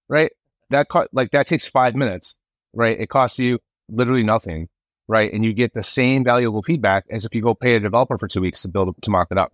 Right? 0.09 0.31
That 0.69 0.89
co- 0.89 1.07
like 1.11 1.31
that 1.31 1.47
takes 1.47 1.67
five 1.67 1.95
minutes, 1.95 2.35
right? 2.73 2.99
It 2.99 3.09
costs 3.09 3.37
you 3.37 3.59
literally 3.89 4.23
nothing, 4.23 4.69
right? 5.07 5.31
And 5.31 5.43
you 5.43 5.53
get 5.53 5.73
the 5.73 5.83
same 5.83 6.23
valuable 6.23 6.63
feedback 6.63 7.05
as 7.09 7.25
if 7.25 7.35
you 7.35 7.41
go 7.41 7.53
pay 7.53 7.75
a 7.75 7.79
developer 7.79 8.17
for 8.17 8.27
two 8.27 8.41
weeks 8.41 8.61
to 8.61 8.67
build 8.67 8.95
to 9.01 9.09
mock 9.11 9.27
it 9.31 9.37
up, 9.37 9.53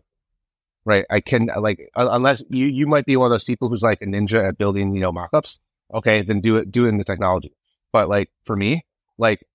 right? 0.86 1.06
I 1.10 1.20
can 1.22 1.50
uh, 1.50 1.62
like 1.62 1.90
unless 1.96 2.44
you 2.50 2.68
you 2.68 2.88
might 2.88 3.06
be 3.06 3.18
one 3.18 3.28
of 3.28 3.32
those 3.32 3.44
people 3.44 3.70
who's 3.70 3.82
like 3.82 4.02
a 4.02 4.06
ninja 4.06 4.48
at 4.48 4.58
building 4.58 4.94
you 4.94 5.02
know 5.02 5.12
mockups. 5.12 5.60
Okay, 5.94 6.22
then 6.22 6.42
do 6.42 6.58
it 6.58 6.72
do 6.72 6.86
it 6.86 6.90
in 6.90 6.98
the 6.98 7.04
technology. 7.04 7.54
But 7.92 8.10
like 8.10 8.30
for 8.44 8.56
me, 8.56 8.86
like 9.18 9.46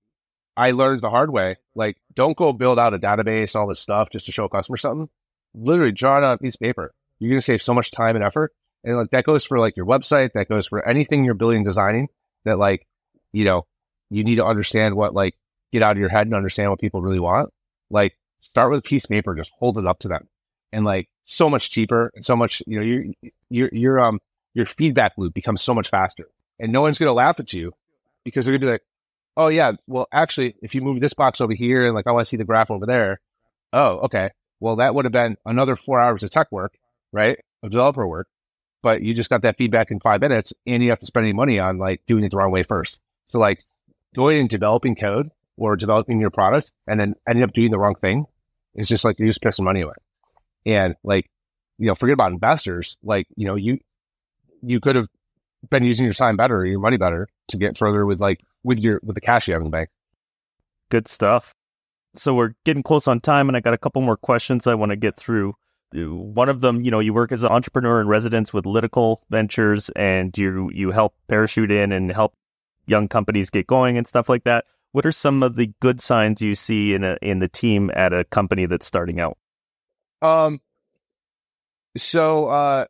I 0.56 0.72
learned 0.72 1.00
the 1.00 1.10
hard 1.10 1.30
way. 1.30 1.56
Like, 1.74 1.96
don't 2.14 2.36
go 2.36 2.52
build 2.52 2.78
out 2.78 2.94
a 2.94 2.98
database, 2.98 3.56
all 3.56 3.66
this 3.66 3.80
stuff 3.80 4.10
just 4.10 4.26
to 4.26 4.32
show 4.32 4.44
a 4.44 4.48
customer 4.48 4.76
something 4.76 5.08
literally 5.54 5.92
draw 5.92 6.18
it 6.18 6.24
on 6.24 6.32
a 6.32 6.38
piece 6.38 6.54
of 6.54 6.60
paper. 6.60 6.92
You're 7.18 7.30
going 7.30 7.40
to 7.40 7.44
save 7.44 7.62
so 7.62 7.74
much 7.74 7.90
time 7.90 8.16
and 8.16 8.24
effort. 8.24 8.52
And 8.82 8.96
like 8.96 9.10
that 9.10 9.24
goes 9.24 9.44
for 9.44 9.58
like 9.58 9.76
your 9.76 9.86
website, 9.86 10.32
that 10.32 10.48
goes 10.48 10.66
for 10.66 10.86
anything 10.86 11.24
you're 11.24 11.34
building, 11.34 11.64
designing 11.64 12.08
that 12.44 12.58
like, 12.58 12.86
you 13.32 13.44
know, 13.44 13.66
you 14.10 14.24
need 14.24 14.36
to 14.36 14.44
understand 14.44 14.94
what 14.94 15.14
like 15.14 15.34
get 15.74 15.82
out 15.82 15.92
of 15.92 15.98
your 15.98 16.08
head 16.08 16.26
and 16.26 16.34
understand 16.34 16.70
what 16.70 16.80
people 16.80 17.02
really 17.02 17.20
want. 17.20 17.50
Like 17.90 18.16
start 18.40 18.70
with 18.70 18.78
a 18.78 18.82
piece 18.82 19.04
of 19.04 19.10
paper, 19.10 19.34
just 19.34 19.52
hold 19.58 19.76
it 19.76 19.86
up 19.86 19.98
to 20.00 20.08
them 20.08 20.28
and 20.72 20.84
like 20.84 21.08
so 21.24 21.50
much 21.50 21.70
cheaper 21.70 22.12
and 22.14 22.24
so 22.24 22.36
much, 22.36 22.62
you 22.66 22.78
know, 22.78 22.86
your, 22.86 23.04
your, 23.50 23.68
your, 23.72 24.00
um, 24.00 24.20
your 24.54 24.66
feedback 24.66 25.12
loop 25.18 25.34
becomes 25.34 25.62
so 25.62 25.74
much 25.74 25.90
faster 25.90 26.28
and 26.58 26.72
no 26.72 26.80
one's 26.80 26.98
to 26.98 27.12
laugh 27.12 27.40
at 27.40 27.52
you 27.52 27.72
because 28.24 28.46
they're 28.46 28.54
to 28.54 28.58
be 28.58 28.70
like, 28.70 28.82
Oh 29.36 29.48
yeah, 29.48 29.72
well 29.88 30.06
actually, 30.12 30.54
if 30.62 30.74
you 30.74 30.80
move 30.80 31.00
this 31.00 31.14
box 31.14 31.40
over 31.40 31.54
here 31.54 31.84
and 31.84 31.94
like, 31.94 32.06
I 32.06 32.12
want 32.12 32.24
to 32.24 32.28
see 32.28 32.36
the 32.36 32.44
graph 32.44 32.70
over 32.70 32.86
there. 32.86 33.20
Oh, 33.72 33.98
okay. 34.04 34.30
Well, 34.60 34.76
that 34.76 34.94
would 34.94 35.04
have 35.04 35.12
been 35.12 35.36
another 35.44 35.74
four 35.74 36.00
hours 36.00 36.22
of 36.22 36.30
tech 36.30 36.52
work, 36.52 36.78
right? 37.12 37.38
Of 37.62 37.70
developer 37.70 38.06
work. 38.06 38.28
But 38.80 39.02
you 39.02 39.12
just 39.12 39.30
got 39.30 39.42
that 39.42 39.58
feedback 39.58 39.90
in 39.90 39.98
five 39.98 40.20
minutes 40.20 40.52
and 40.66 40.82
you 40.82 40.90
have 40.90 41.00
to 41.00 41.06
spend 41.06 41.24
any 41.24 41.32
money 41.32 41.58
on 41.58 41.78
like 41.78 42.02
doing 42.06 42.22
it 42.22 42.30
the 42.30 42.36
wrong 42.36 42.52
way 42.52 42.62
first. 42.62 43.00
So 43.26 43.40
like 43.40 43.64
going 44.14 44.38
and 44.38 44.48
developing 44.48 44.94
code 44.94 45.30
or 45.56 45.76
developing 45.76 46.20
your 46.20 46.30
product 46.30 46.72
and 46.86 46.98
then 46.98 47.14
ending 47.28 47.44
up 47.44 47.52
doing 47.52 47.70
the 47.70 47.78
wrong 47.78 47.94
thing 47.94 48.26
is 48.74 48.88
just 48.88 49.04
like 49.04 49.18
you're 49.18 49.28
just 49.28 49.42
pissing 49.42 49.64
money 49.64 49.82
away. 49.82 49.94
And 50.66 50.94
like, 51.04 51.30
you 51.78 51.86
know, 51.86 51.94
forget 51.94 52.14
about 52.14 52.32
investors. 52.32 52.96
Like, 53.02 53.26
you 53.36 53.46
know, 53.46 53.54
you 53.54 53.78
you 54.62 54.80
could 54.80 54.96
have 54.96 55.08
been 55.70 55.84
using 55.84 56.04
your 56.04 56.14
time 56.14 56.36
better, 56.36 56.64
your 56.64 56.80
money 56.80 56.96
better 56.96 57.28
to 57.48 57.56
get 57.56 57.76
further 57.76 58.06
with 58.06 58.20
like 58.20 58.40
with 58.62 58.78
your 58.78 59.00
with 59.02 59.14
the 59.14 59.20
cash 59.20 59.48
you 59.48 59.54
have 59.54 59.60
in 59.60 59.66
the 59.66 59.70
bank. 59.70 59.90
Good 60.90 61.08
stuff 61.08 61.54
so 62.16 62.34
we're 62.34 62.54
getting 62.64 62.82
close 62.82 63.08
on 63.08 63.20
time, 63.20 63.48
and 63.48 63.56
I 63.56 63.60
got 63.60 63.74
a 63.74 63.78
couple 63.78 64.02
more 64.02 64.16
questions 64.16 64.66
I 64.66 64.74
want 64.74 64.90
to 64.90 64.96
get 64.96 65.16
through. 65.16 65.54
One 65.92 66.48
of 66.48 66.60
them, 66.60 66.82
you 66.82 66.90
know, 66.90 66.98
you 66.98 67.14
work 67.14 67.30
as 67.30 67.44
an 67.44 67.50
entrepreneur 67.50 68.00
in 68.00 68.08
residence 68.08 68.52
with 68.52 68.66
Lytical 68.66 69.22
Ventures, 69.30 69.90
and 69.90 70.36
you 70.36 70.70
you 70.72 70.90
help 70.90 71.14
parachute 71.28 71.70
in 71.70 71.92
and 71.92 72.10
help 72.10 72.34
young 72.86 73.08
companies 73.08 73.50
get 73.50 73.66
going 73.66 73.96
and 73.96 74.06
stuff 74.06 74.28
like 74.28 74.44
that. 74.44 74.64
What 74.94 75.04
are 75.06 75.12
some 75.12 75.42
of 75.42 75.56
the 75.56 75.72
good 75.80 76.00
signs 76.00 76.40
you 76.40 76.54
see 76.54 76.94
in 76.94 77.02
a 77.02 77.16
in 77.20 77.40
the 77.40 77.48
team 77.48 77.90
at 77.94 78.12
a 78.12 78.22
company 78.22 78.66
that's 78.66 78.86
starting 78.86 79.18
out? 79.18 79.36
Um, 80.22 80.60
so 81.96 82.46
uh, 82.46 82.84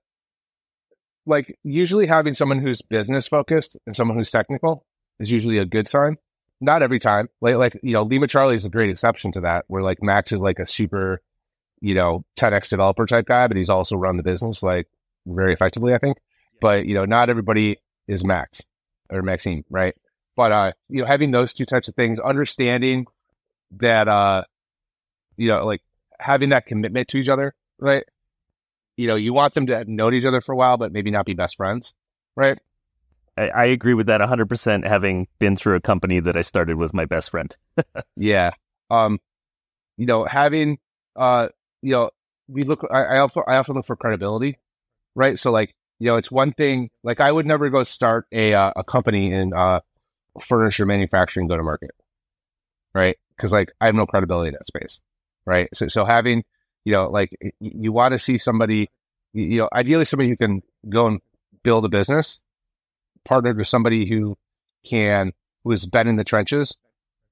like 1.25 1.57
usually 1.63 2.07
having 2.07 2.35
someone 2.35 2.59
who's 2.59 2.83
business 2.83 3.27
focused 3.27 3.79
and 3.87 3.97
someone 3.97 4.19
who's 4.19 4.31
technical 4.31 4.85
is 5.19 5.31
usually 5.31 5.57
a 5.57 5.65
good 5.65 5.89
sign 5.89 6.19
not 6.61 6.83
every 6.83 6.99
time. 6.99 7.29
Like, 7.41 7.57
like 7.57 7.81
you 7.83 7.93
know, 7.93 8.03
Lima 8.03 8.27
Charlie 8.27 8.57
is 8.57 8.65
a 8.65 8.71
great 8.71 8.91
exception 8.91 9.33
to 9.33 9.41
that, 9.41 9.65
where 9.69 9.83
like 9.83 10.03
Max 10.03 10.33
is 10.33 10.41
like 10.41 10.59
a 10.59 10.67
super, 10.67 11.23
you 11.81 11.95
know, 11.95 12.25
10x 12.37 12.69
developer 12.69 13.07
type 13.07 13.27
guy, 13.27 13.47
but 13.47 13.57
he's 13.57 13.71
also 13.71 13.97
run 13.97 14.17
the 14.17 14.23
business 14.23 14.63
like 14.63 14.89
very 15.27 15.53
effectively, 15.53 15.95
I 15.95 15.99
think. 15.99 16.19
But 16.61 16.87
you 16.87 16.95
know, 16.95 17.05
not 17.05 17.31
everybody 17.31 17.79
is 18.09 18.25
Max 18.25 18.63
or 19.11 19.23
Maxime, 19.23 19.65
right? 19.71 19.95
But 20.37 20.53
uh, 20.53 20.73
you 20.89 21.01
know, 21.01 21.07
having 21.07 21.31
those 21.31 21.55
two 21.55 21.65
types 21.65 21.89
of 21.89 21.95
things, 21.95 22.19
understanding 22.19 23.07
that 23.73 24.09
uh, 24.09 24.45
you 25.37 25.49
know, 25.49 25.65
like 25.65 25.83
having 26.19 26.51
that 26.51 26.67
commitment 26.67 27.09
to 27.09 27.19
each 27.19 27.29
other, 27.29 27.55
right? 27.79 28.05
You 28.97 29.09
know, 29.09 29.17
you 29.17 29.33
want 29.33 29.55
them 29.55 29.67
to 29.67 29.77
have 29.77 29.89
known 29.89 30.15
each 30.15 30.25
other 30.25 30.41
for 30.41 30.53
a 30.53 30.57
while, 30.57 30.77
but 30.77 30.93
maybe 30.93 31.11
not 31.11 31.27
be 31.27 31.35
best 31.35 31.57
friends, 31.57 31.95
right? 32.37 32.59
I, 33.37 33.49
I 33.49 33.65
agree 33.67 33.95
with 33.95 34.07
that 34.07 34.21
100%, 34.21 34.87
having 34.87 35.27
been 35.39 35.57
through 35.57 35.77
a 35.77 35.81
company 35.81 36.21
that 36.21 36.37
I 36.37 36.43
started 36.43 36.77
with 36.77 36.95
my 36.95 37.05
best 37.05 37.31
friend. 37.31 37.55
yeah. 38.17 38.51
Um, 38.91 39.19
you 39.97 40.07
know, 40.07 40.25
having, 40.25 40.79
uh, 41.17 41.49
you 41.83 41.93
know, 41.93 42.11
we 42.49 42.63
look, 42.63 42.87
I, 42.91 43.03
I, 43.03 43.19
often, 43.19 43.43
I 43.49 43.57
often 43.57 43.75
look 43.75 43.87
for 43.87 43.97
credibility, 43.97 44.59
right? 45.15 45.39
So 45.39 45.51
like, 45.51 45.75
you 45.99 46.07
know, 46.07 46.17
it's 46.17 46.31
one 46.31 46.53
thing, 46.53 46.91
like 47.03 47.21
I 47.21 47.33
would 47.33 47.47
never 47.47 47.71
go 47.71 47.83
start 47.85 48.27
a, 48.31 48.53
uh, 48.55 48.73
a 48.77 48.85
company 48.85 49.33
in, 49.33 49.53
uh, 49.53 49.81
furniture 50.41 50.87
manufacturing 50.87 51.49
go 51.49 51.57
to 51.57 51.63
market, 51.63 51.93
right? 52.95 53.17
Cause 53.39 53.53
like 53.53 53.73
I 53.81 53.87
have 53.87 53.95
no 53.95 54.07
credibility 54.07 54.49
in 54.49 54.55
that 54.55 54.67
space, 54.67 55.01
right? 55.47 55.69
So, 55.75 55.89
so 55.89 56.05
having, 56.05 56.45
you 56.85 56.93
know, 56.93 57.09
like 57.09 57.31
you, 57.61 57.93
want 57.93 58.13
to 58.13 58.19
see 58.19 58.39
somebody, 58.39 58.91
you 59.33 59.59
know, 59.59 59.69
ideally 59.73 60.05
somebody 60.05 60.29
who 60.29 60.37
can 60.37 60.63
go 60.89 61.07
and 61.07 61.21
build 61.63 61.85
a 61.85 61.89
business 61.89 62.41
partnered 63.25 63.57
with 63.57 63.69
somebody 63.69 64.09
who 64.09 64.37
can 64.85 65.33
who 65.65 65.71
has 65.71 65.87
been 65.87 66.07
in 66.07 66.17
the 66.17 66.25
trenches, 66.25 66.77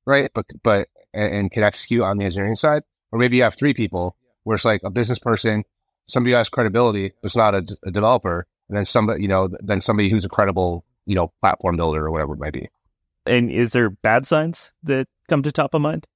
right? 0.06 0.30
But 0.34 0.46
but 0.62 0.88
and, 1.14 1.50
can 1.52 1.62
execute 1.62 2.02
on 2.02 2.16
the 2.16 2.24
engineering 2.24 2.56
side, 2.56 2.82
or 3.12 3.18
maybe 3.18 3.36
you 3.36 3.42
have 3.42 3.54
three 3.54 3.74
people 3.74 4.16
where 4.44 4.56
it's 4.56 4.64
like 4.64 4.80
a 4.84 4.90
business 4.90 5.18
person, 5.18 5.64
somebody 6.06 6.32
who 6.32 6.38
has 6.38 6.48
credibility, 6.48 7.12
who's 7.22 7.36
not 7.36 7.54
a, 7.54 7.64
a 7.84 7.90
developer, 7.90 8.46
and 8.68 8.76
then 8.76 8.86
somebody 8.86 9.22
you 9.22 9.28
know 9.28 9.48
then 9.60 9.80
somebody 9.80 10.08
who's 10.08 10.24
a 10.24 10.30
credible 10.30 10.84
you 11.06 11.14
know 11.14 11.32
platform 11.40 11.76
builder 11.76 12.06
or 12.06 12.10
whatever 12.10 12.34
it 12.34 12.40
might 12.40 12.54
be. 12.54 12.68
And 13.26 13.50
is 13.50 13.72
there 13.72 13.90
bad 13.90 14.26
signs 14.26 14.72
that 14.82 15.06
come 15.28 15.42
to 15.42 15.52
top 15.52 15.74
of 15.74 15.80
mind? 15.80 16.06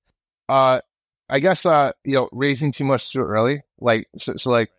Uh, 0.48 0.80
I 1.28 1.38
guess 1.38 1.66
uh, 1.66 1.92
you 2.04 2.14
know, 2.14 2.28
raising 2.32 2.72
too 2.72 2.84
much 2.84 3.12
too 3.12 3.20
early. 3.20 3.62
Like 3.80 4.08
so, 4.18 4.36
so 4.36 4.50
like 4.50 4.70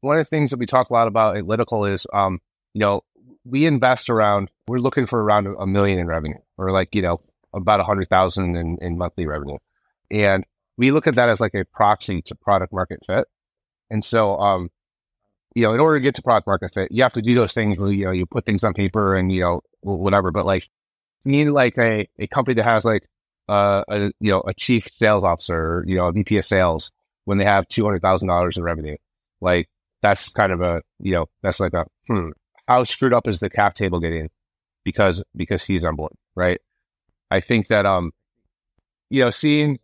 one 0.00 0.16
of 0.16 0.20
the 0.20 0.28
things 0.28 0.50
that 0.50 0.58
we 0.58 0.66
talk 0.66 0.90
a 0.90 0.92
lot 0.92 1.08
about 1.08 1.36
at 1.36 1.44
Lytical 1.44 1.84
is 1.84 2.06
um, 2.12 2.40
you 2.74 2.80
know, 2.80 3.00
we 3.46 3.64
invest 3.64 4.10
around, 4.10 4.50
we're 4.68 4.78
looking 4.78 5.06
for 5.06 5.22
around 5.22 5.46
a 5.46 5.66
million 5.66 5.98
in 5.98 6.06
revenue 6.06 6.36
or 6.58 6.72
like, 6.72 6.94
you 6.94 7.00
know, 7.00 7.20
about 7.54 7.80
a 7.80 7.84
hundred 7.84 8.08
thousand 8.10 8.56
in, 8.56 8.76
in 8.82 8.98
monthly 8.98 9.26
revenue. 9.26 9.56
And 10.10 10.44
we 10.76 10.90
look 10.90 11.06
at 11.06 11.14
that 11.14 11.30
as 11.30 11.40
like 11.40 11.54
a 11.54 11.64
proxy 11.64 12.20
to 12.22 12.34
product 12.34 12.72
market 12.72 13.00
fit. 13.06 13.26
And 13.88 14.04
so, 14.04 14.36
um, 14.38 14.68
you 15.54 15.62
know, 15.62 15.72
in 15.72 15.80
order 15.80 15.96
to 15.96 16.02
get 16.02 16.16
to 16.16 16.22
product 16.22 16.46
market 16.46 16.74
fit, 16.74 16.92
you 16.92 17.02
have 17.02 17.14
to 17.14 17.22
do 17.22 17.34
those 17.34 17.54
things 17.54 17.78
where, 17.78 17.90
you 17.90 18.04
know, 18.04 18.10
you 18.10 18.26
put 18.26 18.44
things 18.44 18.62
on 18.62 18.74
paper 18.74 19.16
and, 19.16 19.32
you 19.32 19.40
know, 19.40 19.62
whatever. 19.80 20.30
But 20.30 20.44
like, 20.44 20.68
need 21.26 21.48
like 21.48 21.78
a, 21.78 22.08
a 22.18 22.26
company 22.26 22.54
that 22.54 22.64
has 22.64 22.84
like, 22.84 23.06
uh, 23.48 23.84
a, 23.88 23.98
you 24.20 24.30
know, 24.30 24.42
a 24.46 24.54
chief 24.54 24.88
sales 24.98 25.24
officer, 25.24 25.84
you 25.86 25.96
know, 25.96 26.06
a 26.06 26.12
VP 26.12 26.38
of 26.38 26.44
sales 26.44 26.90
when 27.24 27.38
they 27.38 27.44
have 27.44 27.68
$200,000 27.68 28.56
in 28.56 28.62
revenue. 28.62 28.96
Like, 29.40 29.68
that's 30.02 30.28
kind 30.28 30.52
of 30.52 30.60
a, 30.60 30.82
you 31.00 31.12
know, 31.12 31.26
that's 31.42 31.60
like 31.60 31.74
a, 31.74 31.86
hmm, 32.06 32.30
how 32.66 32.84
screwed 32.84 33.12
up 33.12 33.28
is 33.28 33.40
the 33.40 33.50
cap 33.50 33.74
table 33.74 34.00
getting 34.00 34.30
because, 34.84 35.22
because 35.34 35.64
he's 35.64 35.84
on 35.84 35.96
board, 35.96 36.12
right? 36.34 36.60
I 37.30 37.40
think 37.40 37.68
that, 37.68 37.86
um, 37.86 38.12
you 39.10 39.22
know, 39.22 39.30
seeing 39.30 39.78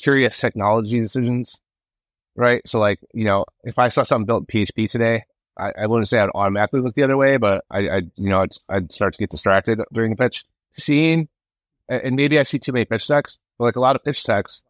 curious 0.00 0.38
technology 0.38 1.00
decisions, 1.00 1.60
right? 2.36 2.66
So 2.66 2.78
like, 2.78 3.00
you 3.12 3.24
know, 3.24 3.44
if 3.64 3.78
I 3.78 3.88
saw 3.88 4.02
something 4.02 4.26
built 4.26 4.46
in 4.48 4.66
PHP 4.66 4.90
today, 4.90 5.24
I, 5.58 5.72
I 5.82 5.86
wouldn't 5.86 6.08
say 6.08 6.18
I'd 6.18 6.30
automatically 6.34 6.80
look 6.80 6.94
the 6.94 7.02
other 7.02 7.16
way, 7.16 7.38
but 7.38 7.64
I, 7.70 7.88
I 7.88 7.96
you 8.16 8.28
know, 8.28 8.42
I'd, 8.42 8.52
I'd, 8.68 8.92
start 8.92 9.14
to 9.14 9.18
get 9.18 9.30
distracted 9.30 9.80
during 9.92 10.10
the 10.10 10.16
pitch. 10.16 10.44
Seeing, 10.78 11.28
and 11.88 12.16
maybe 12.16 12.38
I 12.38 12.42
see 12.42 12.58
too 12.58 12.72
many 12.72 12.84
pitch 12.84 13.06
decks, 13.06 13.38
but 13.58 13.64
like 13.64 13.76
a 13.76 13.80
lot 13.80 13.96
of 13.96 14.04
pitch 14.04 14.22
decks 14.24 14.64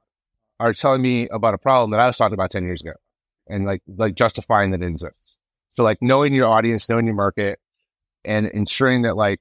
are 0.60 0.72
telling 0.72 1.02
me 1.02 1.28
about 1.28 1.54
a 1.54 1.58
problem 1.58 1.90
that 1.90 2.00
I 2.00 2.06
was 2.06 2.16
talking 2.16 2.34
about 2.34 2.50
10 2.50 2.64
years 2.64 2.80
ago 2.80 2.92
and 3.48 3.66
like, 3.66 3.82
like 3.86 4.14
justifying 4.14 4.70
that 4.70 4.82
it 4.82 4.86
exists. 4.86 5.38
So 5.74 5.82
like 5.82 5.98
knowing 6.00 6.32
your 6.34 6.48
audience, 6.48 6.88
knowing 6.88 7.06
your 7.06 7.14
market 7.14 7.58
and 8.24 8.46
ensuring 8.46 9.02
that 9.02 9.16
like 9.16 9.40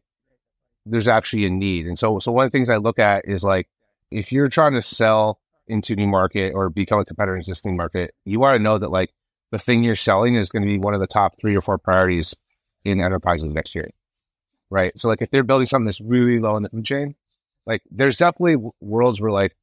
there's 0.86 1.08
actually 1.08 1.46
a 1.46 1.50
need. 1.50 1.88
And 1.88 1.98
so, 1.98 2.20
so 2.20 2.32
one 2.32 2.46
of 2.46 2.52
the 2.52 2.58
things 2.58 2.70
I 2.70 2.78
look 2.78 3.00
at 3.00 3.26
is 3.26 3.44
like, 3.44 3.68
if 4.12 4.32
you're 4.32 4.50
trying 4.50 4.74
to 4.74 4.82
sell 4.82 5.40
into 5.68 5.96
new 5.96 6.08
market 6.08 6.54
or 6.54 6.70
become 6.70 7.00
a 7.00 7.06
competitor 7.06 7.36
in 7.36 7.42
existing 7.42 7.76
market, 7.76 8.14
you 8.24 8.40
want 8.40 8.58
to 8.58 8.64
know 8.64 8.78
that 8.78 8.92
like 8.92 9.12
the 9.52 9.60
thing 9.60 9.84
you're 9.84 9.96
selling 9.96 10.36
is 10.36 10.50
going 10.50 10.64
to 10.64 10.68
be 10.68 10.78
one 10.78 10.94
of 10.94 11.00
the 11.00 11.08
top 11.08 11.40
three 11.40 11.56
or 11.56 11.62
four 11.62 11.78
priorities 11.78 12.36
in 12.84 13.02
enterprises 13.02 13.52
next 13.52 13.74
year. 13.74 13.90
Right. 14.70 14.98
So 15.00 15.10
like 15.10 15.22
if 15.22 15.30
they're 15.32 15.44
building 15.44 15.68
something 15.68 15.86
that's 15.86 16.02
really 16.02 16.40
low 16.40 16.58
in 16.58 16.64
the 16.64 16.70
food 16.70 16.86
chain, 16.86 17.16
like 17.66 17.84
there's 17.92 18.18
definitely 18.18 18.54
w- 18.56 18.72
worlds 18.82 19.22
where 19.22 19.32
like 19.32 19.56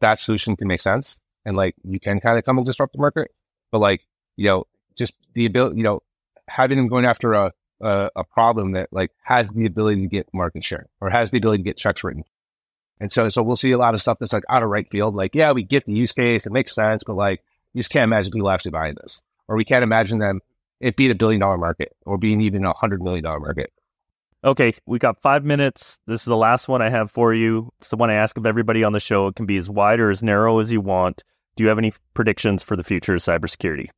that 0.00 0.20
solution 0.20 0.56
can 0.56 0.68
make 0.68 0.80
sense 0.80 1.20
and 1.44 1.56
like 1.56 1.74
you 1.84 2.00
can 2.00 2.20
kind 2.20 2.38
of 2.38 2.44
come 2.44 2.58
and 2.58 2.66
disrupt 2.66 2.94
the 2.94 2.98
market. 2.98 3.30
But 3.70 3.80
like, 3.80 4.06
you 4.36 4.48
know, 4.48 4.64
just 4.96 5.14
the 5.34 5.46
ability, 5.46 5.76
you 5.76 5.82
know, 5.82 6.02
having 6.48 6.78
them 6.78 6.88
going 6.88 7.04
after 7.04 7.34
a, 7.34 7.52
a, 7.80 8.10
a 8.16 8.24
problem 8.24 8.72
that 8.72 8.88
like 8.92 9.10
has 9.22 9.48
the 9.50 9.66
ability 9.66 10.02
to 10.02 10.08
get 10.08 10.32
market 10.32 10.64
share 10.64 10.86
or 11.00 11.10
has 11.10 11.30
the 11.30 11.38
ability 11.38 11.62
to 11.62 11.68
get 11.68 11.76
checks 11.76 12.02
written 12.02 12.24
and 13.00 13.12
so, 13.12 13.28
so 13.28 13.42
we'll 13.42 13.56
see 13.56 13.72
a 13.72 13.78
lot 13.78 13.94
of 13.94 14.00
stuff 14.00 14.18
that's 14.18 14.32
like 14.32 14.44
out 14.48 14.62
of 14.62 14.70
right 14.70 14.88
field. 14.90 15.14
Like, 15.14 15.34
yeah, 15.34 15.52
we 15.52 15.62
get 15.62 15.84
the 15.84 15.92
use 15.92 16.12
case. 16.12 16.46
It 16.46 16.52
makes 16.52 16.74
sense, 16.74 17.04
but 17.04 17.14
like, 17.14 17.42
you 17.74 17.80
just 17.80 17.90
can't 17.90 18.04
imagine 18.04 18.32
people 18.32 18.48
actually 18.50 18.70
buying 18.70 18.94
this. 19.00 19.22
Or 19.48 19.56
we 19.56 19.64
can't 19.64 19.82
imagine 19.84 20.18
them 20.18 20.40
it 20.80 20.96
being 20.96 21.10
a 21.10 21.14
billion 21.14 21.40
dollar 21.40 21.58
market 21.58 21.94
or 22.04 22.18
being 22.18 22.40
even 22.40 22.64
a 22.64 22.72
hundred 22.72 23.02
million 23.02 23.24
dollar 23.24 23.40
market. 23.40 23.72
Okay, 24.46 24.74
we 24.86 25.00
got 25.00 25.20
five 25.20 25.44
minutes. 25.44 25.98
This 26.06 26.20
is 26.20 26.26
the 26.26 26.36
last 26.36 26.68
one 26.68 26.80
I 26.80 26.88
have 26.88 27.10
for 27.10 27.34
you. 27.34 27.72
It's 27.80 27.90
the 27.90 27.96
one 27.96 28.10
I 28.10 28.14
ask 28.14 28.38
of 28.38 28.46
everybody 28.46 28.84
on 28.84 28.92
the 28.92 29.00
show. 29.00 29.26
It 29.26 29.34
can 29.34 29.44
be 29.44 29.56
as 29.56 29.68
wide 29.68 29.98
or 29.98 30.08
as 30.08 30.22
narrow 30.22 30.60
as 30.60 30.72
you 30.72 30.80
want. 30.80 31.24
Do 31.56 31.64
you 31.64 31.68
have 31.68 31.78
any 31.78 31.92
predictions 32.14 32.62
for 32.62 32.76
the 32.76 32.84
future 32.84 33.14
of 33.14 33.20
cybersecurity? 33.20 33.88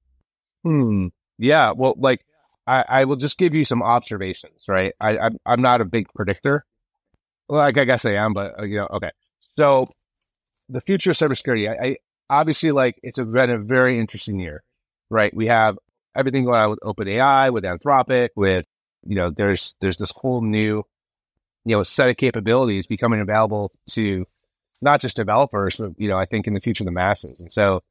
Hmm. 0.64 1.08
Yeah. 1.38 1.72
Well, 1.76 1.94
like 1.98 2.24
I, 2.66 2.84
I 2.88 3.04
will 3.04 3.16
just 3.16 3.36
give 3.36 3.52
you 3.52 3.66
some 3.66 3.82
observations, 3.82 4.62
right? 4.66 4.94
I, 5.00 5.18
I'm, 5.18 5.36
I'm 5.44 5.60
not 5.60 5.82
a 5.82 5.84
big 5.84 6.08
predictor, 6.14 6.64
well, 7.48 7.60
I, 7.60 7.72
guess 7.72 8.04
I 8.04 8.14
am, 8.14 8.34
but 8.34 8.58
uh, 8.58 8.64
you 8.64 8.78
know, 8.78 8.88
okay. 8.92 9.10
So 9.58 9.88
the 10.68 10.80
future 10.80 11.10
of 11.10 11.16
cybersecurity, 11.16 11.68
I, 11.68 11.86
I 11.86 11.96
obviously 12.30 12.70
like 12.70 12.96
it's 13.02 13.18
been 13.18 13.50
a 13.50 13.58
very 13.58 13.98
interesting 13.98 14.38
year, 14.38 14.62
right? 15.10 15.34
We 15.34 15.46
have 15.46 15.78
everything 16.14 16.44
going 16.44 16.58
on 16.58 16.70
with 16.70 16.80
OpenAI, 16.80 17.52
with 17.52 17.64
Anthropic, 17.64 18.30
with 18.36 18.66
you 19.06 19.16
know, 19.16 19.30
there's 19.30 19.74
there's 19.80 19.96
this 19.96 20.12
whole 20.14 20.40
new 20.40 20.84
you 21.64 21.76
know 21.76 21.82
set 21.82 22.08
of 22.08 22.16
capabilities 22.16 22.86
becoming 22.86 23.20
available 23.20 23.72
to 23.90 24.26
not 24.80 25.00
just 25.00 25.16
developers, 25.16 25.76
but 25.76 25.92
you 25.96 26.08
know, 26.08 26.18
I 26.18 26.24
think 26.24 26.46
in 26.46 26.54
the 26.54 26.60
future 26.60 26.84
the 26.84 26.90
masses. 26.90 27.40
And 27.40 27.52
so 27.52 27.82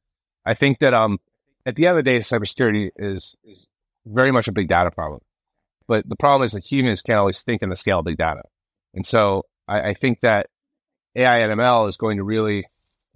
I 0.44 0.54
think 0.54 0.78
that 0.80 0.94
um 0.94 1.18
at 1.66 1.76
the 1.76 1.86
end 1.86 1.98
of 1.98 2.04
the 2.04 2.10
day, 2.10 2.20
cybersecurity 2.20 2.90
is, 2.96 3.36
is 3.44 3.66
very 4.06 4.32
much 4.32 4.48
a 4.48 4.52
big 4.52 4.68
data 4.68 4.90
problem. 4.90 5.20
But 5.86 6.08
the 6.08 6.16
problem 6.16 6.46
is 6.46 6.52
that 6.52 6.64
humans 6.64 7.02
can't 7.02 7.18
always 7.18 7.42
think 7.42 7.62
in 7.62 7.68
the 7.68 7.76
scale 7.76 7.98
of 7.98 8.06
big 8.06 8.16
data. 8.16 8.42
And 8.94 9.06
so 9.06 9.44
I, 9.68 9.90
I 9.90 9.94
think 9.94 10.20
that 10.20 10.48
AI 11.14 11.38
and 11.40 11.60
ML 11.60 11.88
is 11.88 11.98
going 11.98 12.16
to 12.16 12.24
really 12.24 12.66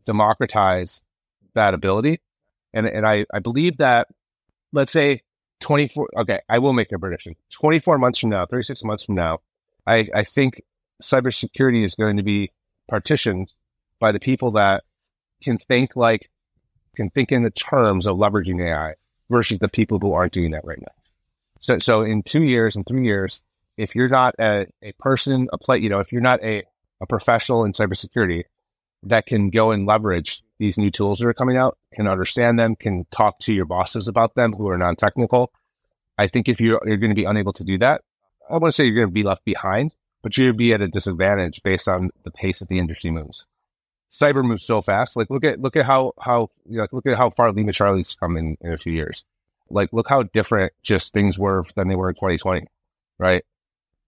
democratize 0.04 1.02
that 1.54 1.72
ability. 1.72 2.20
And, 2.74 2.86
and 2.86 3.06
I, 3.06 3.24
I 3.32 3.38
believe 3.38 3.78
that, 3.78 4.08
let's 4.72 4.92
say 4.92 5.22
24, 5.62 6.10
okay, 6.18 6.40
I 6.48 6.58
will 6.58 6.72
make 6.72 6.92
a 6.92 6.98
prediction. 6.98 7.36
24 7.50 7.98
months 7.98 8.18
from 8.18 8.30
now, 8.30 8.44
36 8.44 8.84
months 8.84 9.04
from 9.04 9.14
now, 9.14 9.38
I, 9.86 10.08
I 10.14 10.24
think 10.24 10.62
cybersecurity 11.02 11.84
is 11.84 11.94
going 11.94 12.18
to 12.18 12.22
be 12.22 12.52
partitioned 12.88 13.52
by 13.98 14.12
the 14.12 14.20
people 14.20 14.50
that 14.52 14.84
can 15.42 15.56
think 15.56 15.96
like, 15.96 16.30
can 16.96 17.08
think 17.10 17.32
in 17.32 17.42
the 17.42 17.50
terms 17.50 18.06
of 18.06 18.16
leveraging 18.16 18.62
AI 18.62 18.94
versus 19.30 19.58
the 19.58 19.68
people 19.68 19.98
who 19.98 20.12
aren't 20.12 20.32
doing 20.32 20.50
that 20.50 20.64
right 20.64 20.80
now. 20.80 20.92
So, 21.60 21.78
so 21.78 22.02
in 22.02 22.22
two 22.22 22.42
years 22.42 22.76
and 22.76 22.86
three 22.86 23.04
years, 23.04 23.42
if 23.76 23.94
you're 23.94 24.08
not 24.08 24.34
a, 24.38 24.66
a 24.82 24.92
person, 24.98 25.48
a 25.52 25.58
play, 25.58 25.78
you 25.78 25.88
know, 25.88 26.00
if 26.00 26.12
you're 26.12 26.20
not 26.20 26.42
a, 26.42 26.64
a 27.00 27.06
professional 27.06 27.64
in 27.64 27.72
cybersecurity 27.72 28.44
that 29.04 29.26
can 29.26 29.50
go 29.50 29.70
and 29.70 29.86
leverage 29.86 30.42
these 30.58 30.78
new 30.78 30.90
tools 30.90 31.18
that 31.18 31.26
are 31.26 31.34
coming 31.34 31.56
out, 31.56 31.76
can 31.92 32.06
understand 32.06 32.58
them, 32.58 32.76
can 32.76 33.04
talk 33.10 33.38
to 33.40 33.52
your 33.52 33.64
bosses 33.64 34.08
about 34.08 34.34
them 34.34 34.52
who 34.52 34.68
are 34.68 34.78
non 34.78 34.96
technical. 34.96 35.52
I 36.18 36.26
think 36.26 36.48
if 36.48 36.60
you're, 36.60 36.80
you're 36.84 36.98
going 36.98 37.10
to 37.10 37.16
be 37.16 37.24
unable 37.24 37.52
to 37.54 37.64
do 37.64 37.78
that, 37.78 38.02
I 38.48 38.58
want 38.58 38.66
to 38.66 38.72
say 38.72 38.84
you're 38.84 38.94
going 38.94 39.08
to 39.08 39.12
be 39.12 39.22
left 39.22 39.44
behind, 39.44 39.94
but 40.22 40.36
you'll 40.36 40.52
be 40.52 40.72
at 40.72 40.80
a 40.80 40.88
disadvantage 40.88 41.62
based 41.62 41.88
on 41.88 42.10
the 42.22 42.30
pace 42.30 42.60
that 42.60 42.68
the 42.68 42.78
industry 42.78 43.10
moves. 43.10 43.46
Cyber 44.10 44.44
moves 44.44 44.64
so 44.64 44.82
fast. 44.82 45.16
Like 45.16 45.30
look 45.30 45.42
at 45.42 45.58
look 45.58 45.74
at 45.74 45.86
how 45.86 46.12
how 46.20 46.50
you 46.68 46.76
know, 46.76 46.86
look 46.92 47.06
at 47.06 47.16
how 47.16 47.30
far 47.30 47.50
Lima 47.50 47.72
Charlie's 47.72 48.14
come 48.14 48.36
in, 48.36 48.58
in 48.60 48.72
a 48.72 48.76
few 48.76 48.92
years. 48.92 49.24
Like 49.70 49.90
look 49.92 50.06
how 50.06 50.24
different 50.24 50.74
just 50.82 51.14
things 51.14 51.38
were 51.38 51.64
than 51.76 51.88
they 51.88 51.96
were 51.96 52.10
in 52.10 52.14
2020, 52.14 52.66
right? 53.18 53.42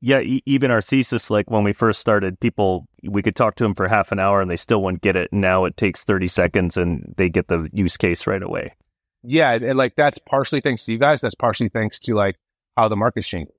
Yeah, 0.05 0.21
e- 0.21 0.43
even 0.45 0.71
our 0.71 0.83
thesis, 0.83 1.31
like 1.31 1.51
when 1.51 1.65
we 1.65 1.73
first 1.73 1.99
started, 1.99 2.39
people 2.39 2.87
we 3.03 3.23
could 3.23 3.35
talk 3.35 3.55
to 3.55 3.65
them 3.65 3.75
for 3.75 3.89
half 3.89 4.13
an 4.13 4.19
hour 4.19 4.43
and 4.43 4.51
they 4.51 4.57
still 4.57 4.83
wouldn't 4.83 5.01
get 5.01 5.17
it. 5.17 5.33
Now 5.33 5.65
it 5.65 5.79
takes 5.79 6.05
thirty 6.05 6.27
seconds 6.27 6.77
and 6.77 7.15
they 7.17 7.31
get 7.31 7.49
the 7.49 7.71
use 7.73 7.97
case 7.97 8.27
right 8.27 8.43
away. 8.43 8.75
Yeah, 9.23 9.53
and, 9.53 9.65
and 9.65 9.79
like 9.79 9.97
that's 9.97 10.19
partially 10.29 10.61
thanks 10.61 10.85
to 10.85 10.93
you 10.93 10.99
guys. 10.99 11.23
That's 11.23 11.35
partially 11.35 11.71
thanks 11.71 11.99
to 12.01 12.15
like 12.15 12.37
how 12.77 12.89
the 12.89 12.97
market's 12.97 13.27
changing, 13.27 13.55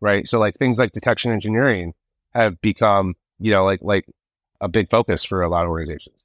right? 0.00 0.28
So 0.28 0.38
like 0.38 0.54
things 0.54 0.78
like 0.78 0.92
detection 0.92 1.32
engineering 1.32 1.94
have 2.32 2.60
become, 2.60 3.16
you 3.40 3.50
know, 3.50 3.64
like 3.64 3.80
like 3.82 4.06
a 4.60 4.68
big 4.68 4.90
focus 4.90 5.24
for 5.24 5.42
a 5.42 5.48
lot 5.48 5.64
of 5.64 5.70
organizations. 5.70 6.24